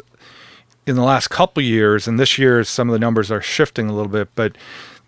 in 0.87 0.95
the 0.95 1.03
last 1.03 1.27
couple 1.27 1.61
years, 1.61 2.07
and 2.07 2.19
this 2.19 2.39
year 2.39 2.63
some 2.63 2.89
of 2.89 2.93
the 2.93 2.99
numbers 2.99 3.29
are 3.29 3.41
shifting 3.41 3.89
a 3.89 3.93
little 3.93 4.11
bit, 4.11 4.27
but 4.33 4.57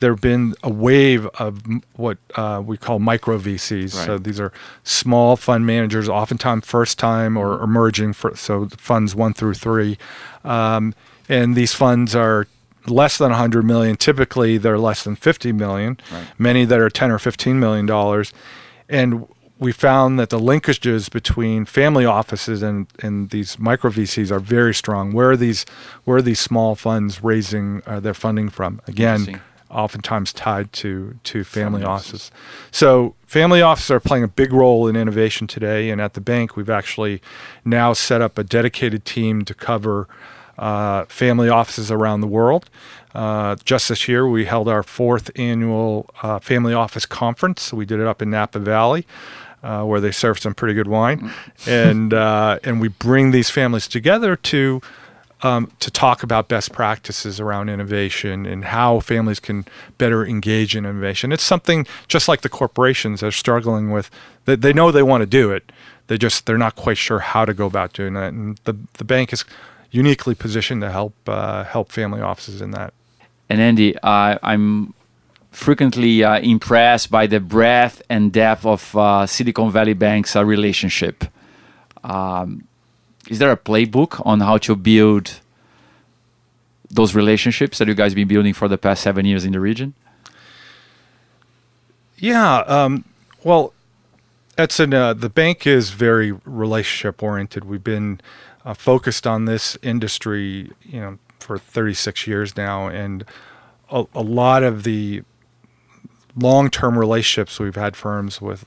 there 0.01 0.11
have 0.11 0.21
been 0.21 0.55
a 0.63 0.69
wave 0.69 1.27
of 1.27 1.61
what 1.95 2.17
uh, 2.35 2.61
we 2.63 2.75
call 2.75 2.99
micro 2.99 3.37
VCs. 3.37 3.95
Right. 3.95 4.05
So 4.05 4.17
these 4.17 4.39
are 4.39 4.51
small 4.83 5.37
fund 5.37 5.65
managers, 5.65 6.09
oftentimes 6.09 6.65
first 6.65 6.99
time 6.99 7.37
or 7.37 7.53
mm-hmm. 7.53 7.63
emerging. 7.63 8.13
For, 8.13 8.35
so 8.35 8.67
funds 8.67 9.15
one 9.15 9.33
through 9.33 9.53
three, 9.53 9.97
um, 10.43 10.93
and 11.29 11.55
these 11.55 11.73
funds 11.73 12.15
are 12.15 12.47
less 12.87 13.17
than 13.17 13.29
100 13.29 13.63
million. 13.63 13.95
Typically, 13.95 14.57
they're 14.57 14.79
less 14.79 15.03
than 15.03 15.15
50 15.15 15.51
million. 15.53 15.99
Right. 16.11 16.27
Many 16.37 16.65
that 16.65 16.79
are 16.79 16.89
10 16.89 17.11
or 17.11 17.19
15 17.19 17.59
million 17.59 17.85
dollars, 17.85 18.33
and 18.89 19.27
we 19.59 19.71
found 19.71 20.19
that 20.19 20.31
the 20.31 20.39
linkages 20.39 21.11
between 21.11 21.65
family 21.65 22.05
offices 22.05 22.63
and, 22.63 22.87
and 23.03 23.29
these 23.29 23.59
micro 23.59 23.91
VCs 23.91 24.31
are 24.31 24.39
very 24.39 24.73
strong. 24.73 25.13
Where 25.13 25.29
are 25.29 25.37
these 25.37 25.63
where 26.05 26.17
are 26.17 26.21
these 26.23 26.39
small 26.39 26.73
funds 26.73 27.23
raising 27.23 27.83
uh, 27.85 27.99
their 27.99 28.15
funding 28.15 28.49
from? 28.49 28.81
Again. 28.87 29.39
Oftentimes 29.71 30.33
tied 30.33 30.71
to 30.73 31.15
to 31.23 31.43
family 31.43 31.81
Family 31.81 31.83
offices. 31.85 32.31
So 32.71 33.15
family 33.25 33.61
offices 33.61 33.91
are 33.91 33.99
playing 33.99 34.23
a 34.23 34.27
big 34.27 34.53
role 34.53 34.87
in 34.87 34.95
innovation 34.95 35.47
today, 35.47 35.89
and 35.89 36.01
at 36.01 36.13
the 36.13 36.21
bank 36.21 36.55
we've 36.55 36.69
actually 36.69 37.21
now 37.63 37.93
set 37.93 38.21
up 38.21 38.37
a 38.37 38.43
dedicated 38.43 39.05
team 39.05 39.45
to 39.45 39.53
cover 39.53 40.07
uh, 40.57 41.05
family 41.05 41.49
offices 41.49 41.91
around 41.91 42.21
the 42.21 42.27
world. 42.27 42.69
Uh, 43.15 43.55
just 43.65 43.89
this 43.89 44.07
year, 44.07 44.27
we 44.27 44.45
held 44.45 44.67
our 44.67 44.83
fourth 44.83 45.31
annual 45.35 46.09
uh, 46.23 46.39
family 46.39 46.73
office 46.73 47.05
conference. 47.05 47.73
We 47.73 47.85
did 47.85 47.99
it 47.99 48.07
up 48.07 48.21
in 48.21 48.29
Napa 48.29 48.59
Valley. 48.59 49.05
Uh, 49.63 49.83
where 49.83 50.01
they 50.01 50.09
serve 50.09 50.39
some 50.39 50.55
pretty 50.55 50.73
good 50.73 50.87
wine, 50.87 51.31
and 51.67 52.15
uh, 52.15 52.57
and 52.63 52.81
we 52.81 52.87
bring 52.87 53.29
these 53.29 53.51
families 53.51 53.87
together 53.87 54.35
to 54.35 54.81
um, 55.43 55.71
to 55.79 55.89
talk 55.89 56.23
about 56.23 56.47
best 56.47 56.71
practices 56.71 57.39
around 57.39 57.69
innovation 57.69 58.45
and 58.45 58.65
how 58.65 58.99
families 58.99 59.39
can 59.39 59.65
better 59.97 60.25
engage 60.25 60.75
in 60.75 60.85
innovation. 60.85 61.31
It's 61.31 61.43
something 61.43 61.87
just 62.07 62.27
like 62.27 62.41
the 62.41 62.49
corporations 62.49 63.23
are 63.23 63.31
struggling 63.31 63.91
with. 63.91 64.09
They, 64.45 64.55
they 64.55 64.73
know 64.73 64.91
they 64.91 65.03
want 65.03 65.21
to 65.21 65.25
do 65.25 65.51
it. 65.51 65.71
They 66.07 66.17
just 66.17 66.45
they're 66.45 66.57
not 66.57 66.75
quite 66.75 66.97
sure 66.97 67.19
how 67.19 67.45
to 67.45 67.53
go 67.53 67.65
about 67.65 67.93
doing 67.93 68.13
that. 68.13 68.33
And 68.33 68.57
the 68.65 68.77
the 68.93 69.03
bank 69.03 69.31
is 69.33 69.45
uniquely 69.91 70.35
positioned 70.35 70.81
to 70.81 70.91
help 70.91 71.13
uh, 71.27 71.63
help 71.63 71.91
family 71.91 72.21
offices 72.21 72.61
in 72.61 72.71
that. 72.71 72.93
And 73.49 73.59
Andy, 73.61 73.97
uh, 73.97 74.37
I'm 74.43 74.93
frequently 75.51 76.23
uh, 76.23 76.39
impressed 76.39 77.11
by 77.11 77.27
the 77.27 77.39
breadth 77.39 78.01
and 78.09 78.31
depth 78.31 78.65
of 78.65 78.95
uh, 78.95 79.27
Silicon 79.27 79.71
Valley 79.71 79.93
Bank's 79.93 80.35
uh, 80.35 80.45
relationship. 80.45 81.25
Um, 82.03 82.67
is 83.31 83.39
there 83.39 83.49
a 83.49 83.55
playbook 83.55 84.21
on 84.25 84.41
how 84.41 84.57
to 84.57 84.75
build 84.75 85.39
those 86.89 87.15
relationships 87.15 87.77
that 87.77 87.87
you 87.87 87.93
guys 87.93 88.13
been 88.13 88.27
building 88.27 88.53
for 88.53 88.67
the 88.67 88.77
past 88.77 89.01
seven 89.01 89.25
years 89.25 89.45
in 89.45 89.53
the 89.53 89.59
region? 89.61 89.93
Yeah. 92.17 92.57
Um, 92.67 93.05
well, 93.41 93.71
Edson, 94.57 94.93
uh, 94.93 95.13
the 95.13 95.29
bank 95.29 95.65
is 95.65 95.91
very 95.91 96.33
relationship 96.43 97.23
oriented. 97.23 97.63
We've 97.63 97.81
been 97.81 98.19
uh, 98.65 98.73
focused 98.73 99.25
on 99.25 99.45
this 99.45 99.77
industry, 99.81 100.71
you 100.83 100.99
know, 100.99 101.17
for 101.39 101.57
36 101.57 102.27
years 102.27 102.57
now, 102.57 102.89
and 102.89 103.23
a, 103.89 104.05
a 104.13 104.21
lot 104.21 104.61
of 104.61 104.83
the 104.83 105.23
long-term 106.35 106.99
relationships 106.99 107.61
we've 107.61 107.75
had 107.75 107.95
firms 107.95 108.41
with, 108.41 108.65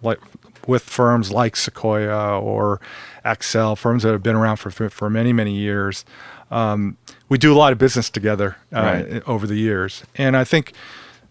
like 0.00 0.20
with 0.68 0.84
firms 0.84 1.32
like 1.32 1.56
Sequoia 1.56 2.38
or 2.40 2.80
Accel, 3.26 3.76
firms 3.76 4.02
that 4.02 4.12
have 4.12 4.22
been 4.22 4.36
around 4.36 4.56
for 4.56 4.70
for 4.90 5.10
many 5.10 5.32
many 5.32 5.54
years. 5.54 6.04
Um, 6.50 6.96
we 7.28 7.38
do 7.38 7.52
a 7.52 7.58
lot 7.58 7.72
of 7.72 7.78
business 7.78 8.08
together 8.10 8.56
uh, 8.72 8.80
Right. 8.80 9.22
over 9.26 9.46
the 9.46 9.56
years, 9.56 10.04
and 10.16 10.36
I 10.36 10.44
think 10.44 10.72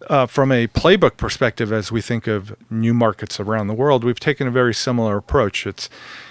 uh, 0.09 0.25
from 0.27 0.51
a 0.51 0.67
playbook 0.67 1.15
perspective, 1.17 1.71
as 1.71 1.91
we 1.91 2.01
think 2.01 2.27
of 2.27 2.53
new 2.69 2.93
markets 2.93 3.39
around 3.39 3.67
the 3.67 3.73
world, 3.73 4.03
we've 4.03 4.19
taken 4.19 4.45
a 4.47 4.51
very 4.51 4.73
similar 4.73 5.15
approach. 5.17 5.65
It's 5.65 5.89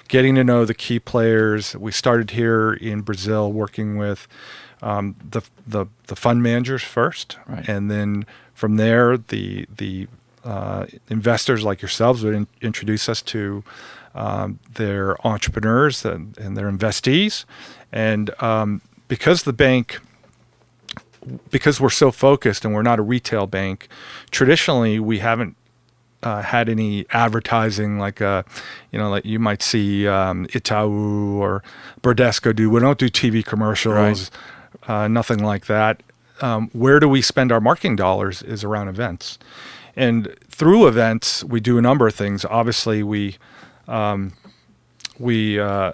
getting 0.08 0.34
to 0.34 0.44
know 0.44 0.64
the 0.66 0.74
key 0.74 0.98
players. 1.00 1.74
We 1.76 1.90
started 1.92 2.30
here 2.32 2.74
in 2.74 3.00
Brazil 3.00 3.50
working 3.50 3.96
with 3.96 4.28
um, 4.82 5.16
the, 5.30 5.40
the 5.66 5.86
the 6.08 6.14
fund 6.16 6.42
managers 6.42 6.82
first, 6.82 7.38
Right. 7.48 7.66
and 7.68 7.90
then 7.90 8.26
from 8.52 8.76
there, 8.76 9.16
the 9.16 9.66
the 9.74 10.08
uh, 10.44 10.84
investors 11.08 11.64
like 11.64 11.80
yourselves 11.80 12.22
would 12.22 12.34
in, 12.34 12.46
introduce 12.60 13.08
us 13.08 13.22
to 13.22 13.64
um, 14.14 14.58
their 14.74 15.24
entrepreneurs 15.26 16.04
and, 16.04 16.36
and 16.38 16.56
their 16.56 16.70
investees, 16.70 17.44
and 17.92 18.30
um, 18.42 18.80
because 19.08 19.42
the 19.42 19.52
bank 19.52 20.00
because 21.50 21.80
we're 21.80 21.90
so 21.90 22.10
focused 22.10 22.64
and 22.64 22.74
we're 22.74 22.82
not 22.82 22.98
a 22.98 23.02
retail 23.02 23.46
bank, 23.46 23.88
traditionally 24.30 25.00
we 25.00 25.20
haven't 25.20 25.56
uh, 26.22 26.42
had 26.42 26.68
any 26.68 27.06
advertising 27.10 27.98
like 27.98 28.20
uh, 28.20 28.42
you 28.90 28.98
know 28.98 29.10
like 29.10 29.24
you 29.24 29.38
might 29.38 29.62
see 29.62 30.08
um, 30.08 30.46
Itaú 30.48 31.34
or 31.34 31.62
Bradesco 32.02 32.54
do. 32.54 32.70
We 32.70 32.80
don't 32.80 32.98
do 32.98 33.08
TV 33.08 33.44
commercials, 33.44 34.30
uh, 34.88 35.08
nothing 35.08 35.42
like 35.42 35.66
that. 35.66 36.02
Um, 36.40 36.68
where 36.72 36.98
do 36.98 37.08
we 37.08 37.22
spend 37.22 37.52
our 37.52 37.60
marketing 37.60 37.96
dollars 37.96 38.42
is 38.42 38.64
around 38.64 38.88
events, 38.88 39.38
and 39.94 40.34
through 40.48 40.86
events 40.88 41.44
we 41.44 41.60
do 41.60 41.78
a 41.78 41.82
number 41.82 42.06
of 42.06 42.14
things. 42.14 42.44
Obviously 42.46 43.02
we 43.02 43.36
um, 43.88 44.32
we 45.18 45.58
uh, 45.60 45.92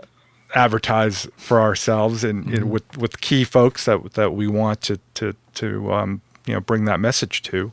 advertise 0.55 1.29
for 1.37 1.61
ourselves 1.61 2.24
and, 2.24 2.48
and 2.53 2.70
with 2.70 2.96
with 2.96 3.20
key 3.20 3.44
folks 3.44 3.85
that 3.85 4.14
that 4.14 4.33
we 4.33 4.46
want 4.46 4.81
to 4.83 4.98
to 5.14 5.35
to 5.55 5.92
um, 5.92 6.20
you 6.46 6.55
know 6.55 6.61
bring 6.61 6.85
that 6.87 7.00
message 7.00 7.42
to. 7.42 7.72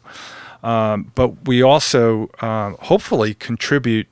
Um, 0.63 1.11
but 1.15 1.47
we 1.47 1.61
also 1.61 2.29
um, 2.41 2.77
hopefully 2.81 3.33
contribute 3.33 4.07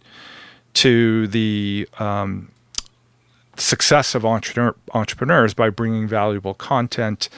to 0.73 1.27
the 1.27 1.87
um, 1.99 2.51
success 3.57 4.15
of 4.15 4.25
entrepreneur, 4.25 4.75
entrepreneurs 4.93 5.53
by 5.53 5.69
bringing 5.69 6.07
valuable 6.07 6.53
content, 6.53 7.29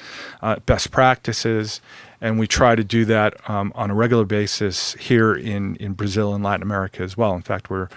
uh, 0.42 0.58
best 0.66 0.92
practices, 0.92 1.80
and 2.20 2.40
we 2.40 2.48
try 2.48 2.76
to 2.76 2.84
do 2.84 3.06
that 3.06 3.50
um, 3.50 3.72
on 3.76 3.92
a 3.92 3.96
regular 3.96 4.26
basis 4.26 4.94
here 4.96 5.34
in, 5.34 5.76
in 5.78 5.94
Brazil 5.94 6.34
and 6.34 6.44
Latin 6.44 6.64
America 6.64 7.04
as 7.04 7.16
well. 7.16 7.36
In 7.36 7.42
fact, 7.42 7.70
we're 7.70 7.90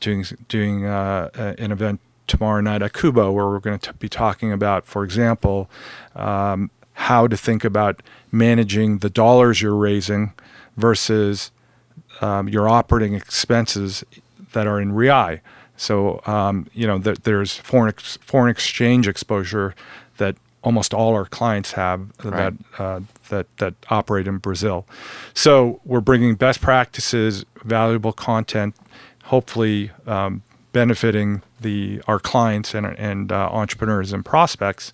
doing 0.00 0.24
doing 0.48 0.86
uh, 0.86 1.30
an 1.58 1.72
event 1.72 2.00
tomorrow 2.26 2.60
night 2.60 2.82
at 2.82 2.92
Cubo 2.92 3.32
where 3.32 3.46
we're 3.46 3.58
going 3.58 3.78
to 3.78 3.92
be 3.94 4.08
talking 4.08 4.52
about, 4.52 4.86
for 4.86 5.04
example, 5.04 5.68
um, 6.14 6.70
how 6.94 7.26
to 7.26 7.36
think 7.36 7.64
about 7.64 8.02
managing 8.32 8.98
the 8.98 9.10
dollars 9.10 9.60
you're 9.60 9.76
raising 9.76 10.32
versus 10.76 11.50
um, 12.20 12.48
your 12.48 12.68
operating 12.68 13.14
expenses 13.14 14.04
that 14.52 14.66
are 14.66 14.80
in 14.80 14.92
real. 14.92 15.38
So 15.76 16.22
um, 16.26 16.68
you 16.72 16.86
know 16.86 16.98
there, 16.98 17.16
there's 17.16 17.56
foreign 17.56 17.88
ex- 17.88 18.18
foreign 18.22 18.50
exchange 18.50 19.08
exposure 19.08 19.74
that 20.18 20.36
almost 20.62 20.94
all 20.94 21.14
our 21.14 21.26
clients 21.26 21.72
have 21.72 22.16
that 22.18 22.54
uh, 22.78 23.00
that 23.28 23.46
that 23.58 23.74
operate 23.90 24.26
in 24.26 24.38
Brazil. 24.38 24.86
So 25.34 25.80
we're 25.84 26.00
bringing 26.00 26.36
best 26.36 26.60
practices, 26.60 27.44
valuable 27.64 28.12
content, 28.12 28.76
hopefully 29.24 29.90
um, 30.06 30.42
benefiting 30.72 31.42
the 31.60 32.02
our 32.06 32.18
clients 32.18 32.74
and 32.74 32.86
and 32.86 33.32
uh, 33.32 33.48
entrepreneurs 33.50 34.12
and 34.12 34.24
prospects. 34.24 34.92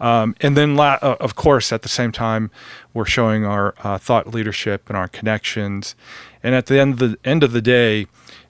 Um, 0.00 0.34
and 0.40 0.56
then, 0.56 0.76
la- 0.76 0.98
uh, 1.02 1.16
of 1.20 1.34
course, 1.34 1.72
at 1.72 1.82
the 1.82 1.88
same 1.88 2.12
time, 2.12 2.50
we're 2.94 3.04
showing 3.04 3.44
our 3.44 3.74
uh, 3.82 3.98
thought 3.98 4.28
leadership 4.28 4.88
and 4.88 4.96
our 4.96 5.08
connections. 5.08 5.94
And 6.42 6.54
at 6.54 6.66
the 6.66 6.78
end 6.78 6.94
of 6.94 6.98
the 6.98 7.18
end 7.24 7.42
of 7.42 7.52
the 7.52 7.60
day, 7.62 8.06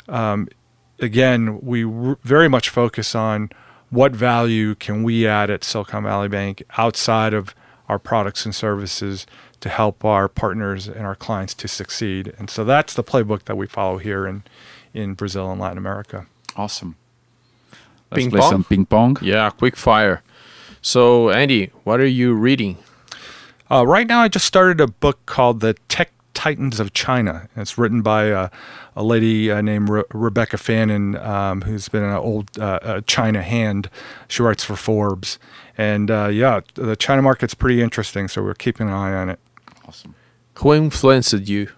um, 0.08 0.48
again, 1.00 1.60
we 1.60 1.84
r- 1.84 2.18
very 2.22 2.48
much 2.48 2.68
focus 2.68 3.14
on 3.14 3.50
what 3.90 4.12
value 4.12 4.74
can 4.74 5.02
we 5.02 5.26
add 5.26 5.50
at 5.50 5.64
Silicon 5.64 6.04
Valley 6.04 6.28
Bank 6.28 6.62
outside 6.76 7.32
of 7.32 7.54
our 7.88 7.98
products 7.98 8.44
and 8.44 8.54
services 8.54 9.26
to 9.60 9.68
help 9.70 10.04
our 10.04 10.28
partners 10.28 10.86
and 10.86 11.06
our 11.06 11.14
clients 11.14 11.54
to 11.54 11.66
succeed. 11.66 12.34
And 12.38 12.50
so 12.50 12.64
that's 12.64 12.92
the 12.94 13.02
playbook 13.02 13.44
that 13.44 13.56
we 13.56 13.66
follow 13.66 13.96
here 13.96 14.26
in 14.26 14.42
in 14.98 15.14
Brazil 15.14 15.50
and 15.50 15.60
Latin 15.60 15.78
America. 15.78 16.26
Awesome. 16.56 16.96
Let's 18.10 18.24
Ping 18.24 18.30
play 18.30 18.40
pong? 18.40 18.50
some 18.50 18.64
ping 18.64 18.86
pong. 18.86 19.16
Yeah, 19.20 19.50
quick 19.50 19.76
fire. 19.76 20.22
So, 20.80 21.30
Andy, 21.30 21.70
what 21.84 22.00
are 22.00 22.06
you 22.06 22.34
reading? 22.34 22.78
Uh, 23.70 23.86
right 23.86 24.06
now, 24.06 24.20
I 24.20 24.28
just 24.28 24.46
started 24.46 24.80
a 24.80 24.86
book 24.86 25.24
called 25.26 25.60
The 25.60 25.74
Tech 25.88 26.12
Titans 26.32 26.80
of 26.80 26.94
China. 26.94 27.48
It's 27.56 27.76
written 27.76 28.00
by 28.00 28.30
uh, 28.30 28.48
a 28.96 29.02
lady 29.02 29.50
uh, 29.50 29.60
named 29.60 29.90
Re- 29.90 30.04
Rebecca 30.12 30.56
Fannin, 30.56 31.16
um, 31.16 31.62
who's 31.62 31.88
been 31.88 32.02
an 32.02 32.14
old 32.14 32.58
uh, 32.58 32.78
uh, 32.82 33.00
China 33.06 33.42
hand. 33.42 33.90
She 34.26 34.42
writes 34.42 34.64
for 34.64 34.76
Forbes. 34.76 35.38
And 35.76 36.10
uh, 36.10 36.28
yeah, 36.28 36.60
the 36.74 36.96
China 36.96 37.22
market's 37.22 37.54
pretty 37.54 37.82
interesting, 37.82 38.28
so 38.28 38.42
we're 38.42 38.54
keeping 38.54 38.88
an 38.88 38.94
eye 38.94 39.14
on 39.14 39.28
it. 39.28 39.38
Awesome. 39.86 40.14
Who 40.54 40.72
influenced 40.72 41.32
you? 41.46 41.70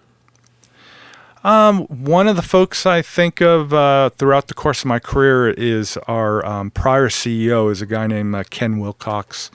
Um, 1.43 1.87
one 1.87 2.27
of 2.27 2.35
the 2.35 2.43
folks 2.43 2.85
I 2.85 3.01
think 3.01 3.41
of 3.41 3.73
uh, 3.73 4.11
throughout 4.11 4.47
the 4.47 4.53
course 4.53 4.81
of 4.81 4.85
my 4.85 4.99
career 4.99 5.49
is 5.49 5.97
our 6.07 6.45
um, 6.45 6.69
prior 6.69 7.09
CEO, 7.09 7.71
is 7.71 7.81
a 7.81 7.87
guy 7.87 8.05
named 8.05 8.35
uh, 8.35 8.43
Ken 8.51 8.77
Wilcox, 8.77 9.49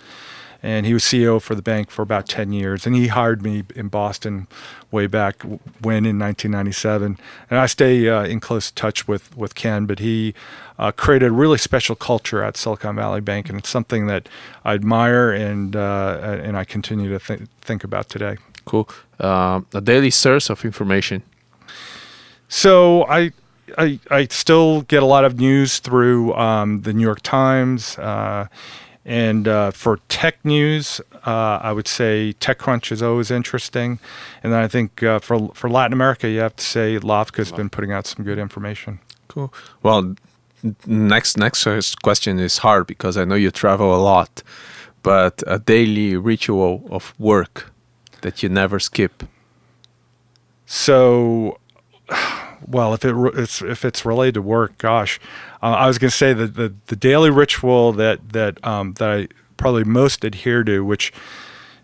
and 0.65 0.85
he 0.85 0.93
was 0.93 1.05
CEO 1.05 1.41
for 1.41 1.55
the 1.55 1.63
bank 1.63 1.91
for 1.91 2.03
about 2.03 2.27
10 2.29 2.53
years. 2.53 2.87
And 2.87 2.97
he 2.97 3.07
hired 3.07 3.41
me 3.43 3.63
in 3.77 3.87
Boston 3.87 4.49
way 4.91 5.07
back 5.07 5.43
when 5.43 6.05
in 6.05 6.19
1997. 6.19 7.19
And 7.51 7.59
I 7.59 7.67
stay 7.67 8.09
uh, 8.09 8.25
in 8.25 8.41
close 8.41 8.73
touch 8.73 9.07
with, 9.07 9.37
with 9.37 9.55
Ken, 9.55 9.87
but 9.87 10.01
he 10.01 10.35
uh, 10.81 10.91
created 10.91 11.29
a 11.29 11.33
really 11.33 11.59
special 11.59 11.95
culture 11.95 12.43
at 12.43 12.57
Silicon 12.57 12.97
Valley 12.97 13.21
Bank, 13.21 13.49
and 13.49 13.61
it's 13.61 13.69
something 13.69 14.09
that 14.09 14.29
I 14.65 14.75
admire 14.75 15.31
and 15.31 15.77
uh, 15.77 16.41
and 16.43 16.57
I 16.57 16.65
continue 16.65 17.17
to 17.17 17.25
th- 17.25 17.49
think 17.61 17.85
about 17.85 18.09
today. 18.09 18.39
Cool. 18.65 18.89
Uh, 19.21 19.61
a 19.73 19.81
daily 19.81 20.11
source 20.11 20.51
of 20.51 20.65
information. 20.65 21.23
So 22.49 23.05
I 23.07 23.33
I, 23.77 23.99
I 24.11 24.27
still 24.27 24.83
get 24.83 25.03
a 25.03 25.07
lot 25.07 25.25
of 25.25 25.39
news 25.39 25.79
through 25.79 26.35
um, 26.35 26.83
the 26.83 26.93
New 26.93 27.03
York 27.03 27.21
Times. 27.23 27.99
Uh, 27.99 28.47
and 29.05 29.47
uh, 29.47 29.71
for 29.71 29.99
tech 30.09 30.45
news, 30.45 31.01
uh, 31.27 31.61
I 31.63 31.73
would 31.73 31.87
say 31.87 32.35
TechCrunch 32.41 32.91
is 32.91 33.03
always 33.03 33.31
interesting. 33.31 34.01
And 34.43 34.53
then 34.53 34.61
I 34.61 34.69
think 34.69 35.03
uh, 35.03 35.21
for, 35.21 35.51
for 35.55 35.71
Latin 35.71 35.93
America, 35.93 36.29
you 36.29 36.41
have 36.41 36.57
to 36.57 36.65
say 36.65 36.99
LAVCA's 36.99 37.53
been 37.53 37.71
putting 37.71 37.93
out 37.93 38.07
some 38.07 38.25
good 38.25 38.39
information. 38.39 38.99
Cool. 39.29 39.53
Well, 39.83 40.17
next 40.87 41.37
next 41.37 41.65
question 42.03 42.41
is 42.41 42.59
hard 42.59 42.89
because 42.89 43.17
I 43.17 43.25
know 43.25 43.37
you 43.37 43.53
travel 43.53 43.95
a 43.95 44.03
lot, 44.03 44.43
but 45.03 45.43
a 45.47 45.61
daily 45.61 46.17
ritual 46.17 46.85
of 46.91 47.15
work 47.19 47.73
that 48.23 48.43
you 48.43 48.49
never 48.49 48.81
skip. 48.81 49.23
So 50.65 51.59
well, 52.67 52.95
if 52.95 53.05
it 53.05 53.15
it's, 53.35 53.63
if 53.63 53.85
it's 53.85 54.05
related 54.05 54.35
to 54.35 54.43
work, 54.43 54.79
gosh, 54.79 55.21
uh, 55.63 55.67
I 55.67 55.87
was 55.87 55.99
going 55.99 56.11
to 56.11 56.17
say 56.17 56.33
that 56.33 56.55
the, 56.55 56.75
the 56.87 56.97
daily 56.97 57.31
ritual 57.31 57.93
that 57.93 58.31
that 58.31 58.65
um, 58.65 58.95
that 58.95 59.11
I 59.11 59.29
probably 59.57 59.85
most 59.85 60.25
adhere 60.25 60.65
to, 60.65 60.85
which 60.85 61.13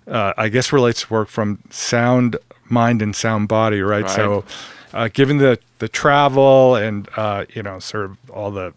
uh, 0.06 0.32
I 0.36 0.48
guess 0.48 0.72
relates 0.72 1.02
to 1.02 1.12
work 1.12 1.28
from 1.28 1.60
sound 1.70 2.36
mind 2.68 3.02
and 3.02 3.14
sound 3.14 3.48
body, 3.48 3.80
right? 3.80 4.02
right. 4.02 4.10
So, 4.10 4.44
uh, 4.92 5.08
given 5.12 5.38
the 5.38 5.58
the 5.78 5.88
travel 5.88 6.76
and 6.76 7.08
uh, 7.16 7.46
you 7.54 7.62
know 7.62 7.78
sort 7.78 8.06
of 8.06 8.30
all 8.30 8.50
the 8.50 8.74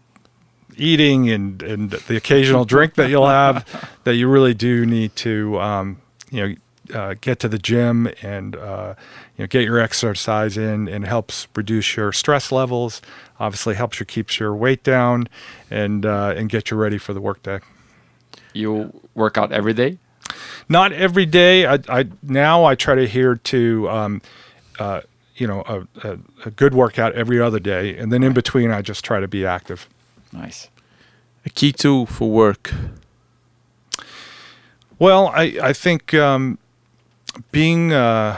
eating 0.76 1.30
and 1.30 1.62
and 1.62 1.90
the 1.90 2.16
occasional 2.16 2.64
drink 2.64 2.94
that 2.94 3.10
you'll 3.10 3.26
have, 3.26 3.90
that 4.04 4.14
you 4.14 4.28
really 4.28 4.54
do 4.54 4.86
need 4.86 5.16
to 5.16 5.58
um, 5.60 6.00
you 6.30 6.48
know 6.48 6.54
uh, 6.94 7.14
get 7.20 7.38
to 7.40 7.48
the 7.48 7.58
gym 7.58 8.08
and 8.22 8.56
uh, 8.56 8.94
you 9.36 9.42
know 9.42 9.46
get 9.46 9.64
your 9.64 9.78
exercise 9.78 10.56
in 10.56 10.88
and 10.88 11.06
helps 11.06 11.48
reduce 11.54 11.96
your 11.96 12.12
stress 12.12 12.52
levels. 12.52 13.02
Obviously, 13.38 13.74
helps 13.74 14.00
you 14.00 14.06
keeps 14.06 14.40
your 14.40 14.54
weight 14.54 14.82
down 14.82 15.28
and 15.70 16.04
uh, 16.06 16.34
and 16.36 16.48
get 16.48 16.70
you 16.70 16.76
ready 16.76 16.98
for 16.98 17.14
the 17.14 17.20
workday. 17.20 17.60
You 18.52 19.00
work 19.14 19.36
out 19.36 19.52
every 19.52 19.74
day? 19.74 19.98
Not 20.68 20.92
every 20.92 21.26
day. 21.26 21.66
I, 21.66 21.78
I 21.88 22.06
now 22.22 22.64
I 22.64 22.74
try 22.74 22.94
to 22.94 23.02
adhere 23.02 23.36
to. 23.36 23.88
Um, 23.90 24.22
uh, 24.78 25.00
you 25.36 25.46
know, 25.46 25.62
a, 25.66 26.08
a, 26.08 26.18
a, 26.46 26.50
good 26.50 26.72
workout 26.72 27.14
every 27.14 27.38
other 27.40 27.60
day, 27.60 27.96
and 27.96 28.10
then 28.10 28.22
in 28.22 28.32
between, 28.32 28.70
I 28.70 28.80
just 28.80 29.04
try 29.04 29.20
to 29.20 29.28
be 29.28 29.44
active. 29.44 29.86
Nice. 30.32 30.70
A 31.44 31.50
key 31.50 31.72
tool 31.72 32.06
for 32.06 32.30
work. 32.30 32.72
Well, 34.98 35.28
I 35.28 35.58
I 35.62 35.72
think 35.72 36.14
um, 36.14 36.58
being 37.52 37.92
uh, 37.92 38.36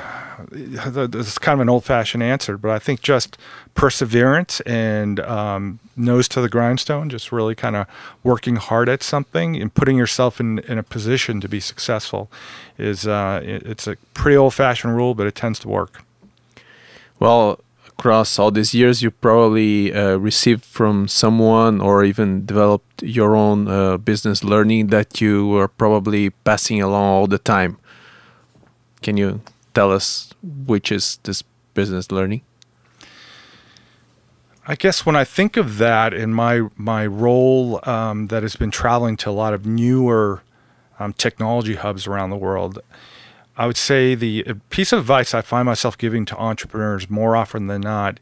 this 0.50 1.28
is 1.28 1.38
kind 1.38 1.54
of 1.54 1.60
an 1.60 1.68
old-fashioned 1.68 2.22
answer, 2.22 2.56
but 2.56 2.70
I 2.70 2.78
think 2.78 3.00
just 3.00 3.36
perseverance 3.74 4.60
and 4.60 5.20
um, 5.20 5.78
nose 5.96 6.28
to 6.28 6.40
the 6.40 6.48
grindstone, 6.48 7.10
just 7.10 7.32
really 7.32 7.54
kind 7.54 7.76
of 7.76 7.86
working 8.22 8.56
hard 8.56 8.88
at 8.88 9.02
something 9.02 9.56
and 9.56 9.72
putting 9.72 9.96
yourself 9.96 10.40
in, 10.40 10.60
in 10.60 10.78
a 10.78 10.82
position 10.82 11.40
to 11.40 11.48
be 11.48 11.60
successful, 11.60 12.30
is 12.76 13.06
uh, 13.06 13.40
it, 13.44 13.62
it's 13.64 13.86
a 13.86 13.96
pretty 14.14 14.36
old-fashioned 14.36 14.96
rule, 14.96 15.14
but 15.14 15.26
it 15.26 15.34
tends 15.34 15.58
to 15.60 15.68
work. 15.68 16.02
Well, 17.18 17.58
across 17.88 18.38
all 18.38 18.52
these 18.52 18.74
years, 18.74 19.02
you 19.02 19.10
probably 19.10 19.92
uh, 19.92 20.16
received 20.16 20.64
from 20.64 21.08
someone 21.08 21.80
or 21.80 22.04
even 22.04 22.46
developed 22.46 23.02
your 23.02 23.34
own 23.34 23.66
uh, 23.66 23.96
business 23.96 24.44
learning 24.44 24.88
that 24.88 25.20
you 25.20 25.56
are 25.56 25.68
probably 25.68 26.30
passing 26.30 26.80
along 26.80 27.04
all 27.04 27.26
the 27.26 27.38
time. 27.38 27.78
Can 29.02 29.16
you 29.16 29.40
tell 29.74 29.92
us 29.92 30.32
which 30.42 30.90
is 30.90 31.18
this 31.22 31.42
business 31.74 32.10
learning? 32.10 32.42
I 34.66 34.74
guess 34.74 35.06
when 35.06 35.16
I 35.16 35.24
think 35.24 35.56
of 35.56 35.78
that 35.78 36.12
in 36.12 36.34
my 36.34 36.68
my 36.76 37.06
role 37.06 37.80
um, 37.88 38.26
that 38.26 38.42
has 38.42 38.54
been 38.54 38.70
traveling 38.70 39.16
to 39.18 39.30
a 39.30 39.32
lot 39.32 39.54
of 39.54 39.64
newer 39.64 40.42
um, 40.98 41.14
technology 41.14 41.74
hubs 41.74 42.06
around 42.06 42.30
the 42.30 42.36
world, 42.36 42.78
I 43.56 43.66
would 43.66 43.78
say 43.78 44.14
the 44.14 44.44
piece 44.68 44.92
of 44.92 45.00
advice 45.00 45.32
I 45.32 45.40
find 45.40 45.64
myself 45.64 45.96
giving 45.96 46.26
to 46.26 46.36
entrepreneurs 46.36 47.08
more 47.08 47.34
often 47.34 47.66
than 47.66 47.80
not 47.80 48.20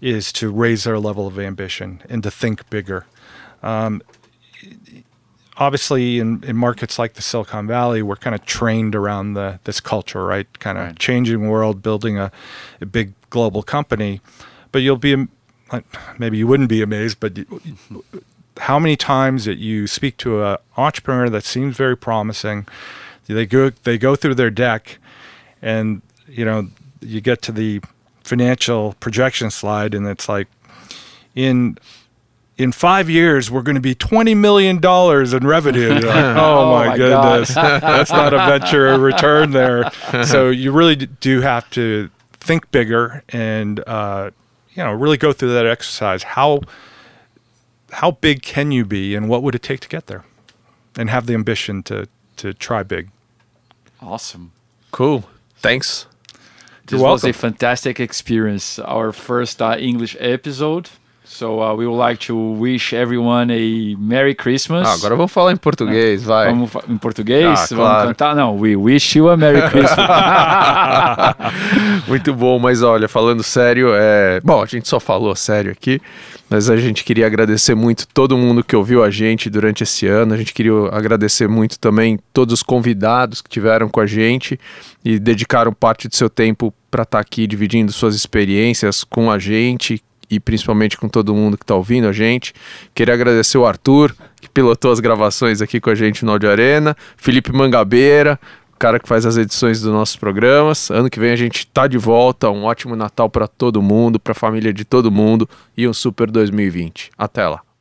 is 0.00 0.32
to 0.34 0.52
raise 0.52 0.84
their 0.84 0.98
level 0.98 1.26
of 1.26 1.38
ambition 1.38 2.02
and 2.08 2.22
to 2.22 2.30
think 2.30 2.68
bigger. 2.70 3.06
Um, 3.62 4.02
obviously 5.62 6.18
in, 6.18 6.42
in 6.42 6.56
markets 6.56 6.98
like 6.98 7.14
the 7.14 7.22
Silicon 7.22 7.68
Valley, 7.68 8.02
we're 8.02 8.16
kind 8.16 8.34
of 8.34 8.44
trained 8.44 8.94
around 8.96 9.34
the 9.34 9.60
this 9.64 9.80
culture, 9.80 10.24
right? 10.26 10.46
Kind 10.58 10.76
of 10.76 10.86
right. 10.86 10.98
changing 10.98 11.48
world, 11.48 11.82
building 11.82 12.18
a, 12.18 12.32
a, 12.80 12.86
big 12.86 13.12
global 13.30 13.62
company. 13.62 14.20
But 14.72 14.80
you'll 14.82 14.96
be 14.96 15.28
maybe 16.18 16.36
you 16.36 16.46
wouldn't 16.46 16.68
be 16.68 16.82
amazed, 16.82 17.20
but 17.20 17.38
how 18.58 18.78
many 18.78 18.96
times 18.96 19.44
that 19.44 19.58
you 19.58 19.86
speak 19.86 20.16
to 20.18 20.42
an 20.44 20.56
entrepreneur 20.76 21.28
that 21.28 21.44
seems 21.44 21.76
very 21.76 21.96
promising, 21.96 22.66
they 23.26 23.46
go 23.46 23.70
they 23.70 23.98
go 23.98 24.16
through 24.16 24.34
their 24.34 24.50
deck, 24.50 24.98
and 25.62 26.02
you 26.26 26.44
know 26.44 26.68
you 27.00 27.20
get 27.20 27.40
to 27.42 27.52
the 27.52 27.80
financial 28.24 28.94
projection 28.98 29.50
slide, 29.50 29.94
and 29.94 30.06
it's 30.08 30.28
like 30.28 30.48
in 31.36 31.78
in 32.58 32.70
five 32.72 33.08
years 33.08 33.50
we're 33.50 33.62
going 33.62 33.76
to 33.76 33.80
be 33.80 33.94
twenty 33.94 34.34
million 34.34 34.78
dollars 34.78 35.32
in 35.32 35.46
revenue. 35.46 35.94
Like, 36.02 36.04
oh, 36.04 36.60
oh, 36.60 36.72
my, 36.72 36.88
my 36.88 36.96
goodness, 36.96 37.54
that's 37.54 38.10
not 38.10 38.32
a 38.34 38.38
venture 38.38 38.98
return 38.98 39.52
there. 39.52 39.90
So 40.26 40.50
you 40.50 40.72
really 40.72 40.96
do 40.96 41.40
have 41.40 41.68
to 41.70 42.10
think 42.32 42.70
bigger 42.70 43.22
and 43.30 43.80
uh, 43.86 44.30
you 44.74 44.82
know 44.82 44.92
really 44.92 45.16
go 45.16 45.32
through 45.32 45.54
that 45.54 45.66
exercise. 45.66 46.22
How 46.22 46.60
how 47.92 48.12
big 48.12 48.42
can 48.42 48.72
you 48.72 48.84
be, 48.84 49.14
and 49.14 49.28
what 49.28 49.42
would 49.42 49.54
it 49.54 49.62
take 49.62 49.80
to 49.80 49.88
get 49.88 50.06
there, 50.06 50.24
and 50.96 51.10
have 51.10 51.26
the 51.26 51.34
ambition 51.34 51.82
to 51.84 52.08
to 52.36 52.52
try 52.54 52.82
big. 52.82 53.10
Awesome, 54.00 54.52
cool. 54.90 55.24
Thanks. 55.56 56.06
This 56.86 57.00
was 57.00 57.24
a 57.24 57.32
fantastic 57.32 58.00
experience. 58.00 58.78
Our 58.78 59.12
first 59.12 59.62
uh, 59.62 59.76
English 59.78 60.16
episode. 60.18 60.90
So 61.24 61.62
uh, 61.62 61.74
we 61.74 61.86
would 61.86 61.98
like 61.98 62.18
to 62.26 62.36
wish 62.36 62.92
everyone 62.92 63.52
a 63.52 63.96
Merry 63.96 64.34
Christmas. 64.34 64.86
Ah, 64.86 64.94
agora 64.94 65.14
vamos 65.14 65.30
falar 65.30 65.52
em 65.52 65.56
português, 65.56 66.24
vai. 66.24 66.48
Vamos 66.48 66.70
em 66.88 66.98
português? 66.98 67.46
Ah, 67.46 67.66
vamos 67.70 67.70
claro. 67.70 68.08
cantar? 68.08 68.34
Não, 68.34 68.58
we 68.58 68.74
wish 68.74 69.16
you 69.16 69.30
a 69.30 69.36
Merry 69.36 69.62
Christmas. 69.70 70.08
Muito 72.08 72.34
bom, 72.34 72.58
mas 72.58 72.82
olha, 72.82 73.08
falando 73.08 73.42
sério, 73.42 73.90
é... 73.94 74.40
bom, 74.42 74.62
a 74.62 74.66
gente 74.66 74.88
só 74.88 74.98
falou 74.98 75.34
sério 75.36 75.70
aqui, 75.70 76.00
mas 76.50 76.68
a 76.68 76.76
gente 76.76 77.04
queria 77.04 77.26
agradecer 77.26 77.74
muito 77.74 78.06
todo 78.08 78.36
mundo 78.36 78.64
que 78.64 78.74
ouviu 78.74 79.02
a 79.02 79.08
gente 79.08 79.48
durante 79.48 79.84
esse 79.84 80.06
ano. 80.06 80.34
A 80.34 80.36
gente 80.36 80.52
queria 80.52 80.88
agradecer 80.90 81.48
muito 81.48 81.78
também 81.78 82.18
todos 82.32 82.54
os 82.54 82.62
convidados 82.62 83.40
que 83.40 83.48
tiveram 83.48 83.88
com 83.88 84.00
a 84.00 84.06
gente 84.06 84.58
e 85.04 85.18
dedicaram 85.18 85.72
parte 85.72 86.08
do 86.08 86.16
seu 86.16 86.28
tempo 86.28 86.74
para 86.90 87.04
estar 87.04 87.18
tá 87.18 87.22
aqui 87.22 87.46
dividindo 87.46 87.92
suas 87.92 88.14
experiências 88.14 89.04
com 89.04 89.30
a 89.30 89.38
gente, 89.38 90.02
e 90.32 90.40
principalmente 90.40 90.96
com 90.96 91.08
todo 91.08 91.34
mundo 91.34 91.58
que 91.58 91.64
está 91.64 91.74
ouvindo 91.74 92.08
a 92.08 92.12
gente. 92.12 92.54
Queria 92.94 93.12
agradecer 93.12 93.58
o 93.58 93.66
Arthur, 93.66 94.14
que 94.40 94.48
pilotou 94.48 94.90
as 94.90 94.98
gravações 94.98 95.60
aqui 95.60 95.78
com 95.78 95.90
a 95.90 95.94
gente 95.94 96.24
no 96.24 96.32
Audio 96.32 96.50
Arena, 96.50 96.96
Felipe 97.18 97.52
Mangabeira, 97.52 98.40
o 98.74 98.78
cara 98.78 98.98
que 98.98 99.06
faz 99.06 99.26
as 99.26 99.36
edições 99.36 99.82
dos 99.82 99.92
nossos 99.92 100.16
programas. 100.16 100.90
Ano 100.90 101.10
que 101.10 101.20
vem 101.20 101.32
a 101.32 101.36
gente 101.36 101.58
está 101.58 101.86
de 101.86 101.98
volta. 101.98 102.50
Um 102.50 102.64
ótimo 102.64 102.96
Natal 102.96 103.28
para 103.28 103.46
todo 103.46 103.82
mundo, 103.82 104.18
para 104.18 104.32
a 104.32 104.34
família 104.34 104.72
de 104.72 104.86
todo 104.86 105.12
mundo 105.12 105.46
e 105.76 105.86
um 105.86 105.92
super 105.92 106.30
2020. 106.30 107.10
Até 107.18 107.46
lá. 107.46 107.71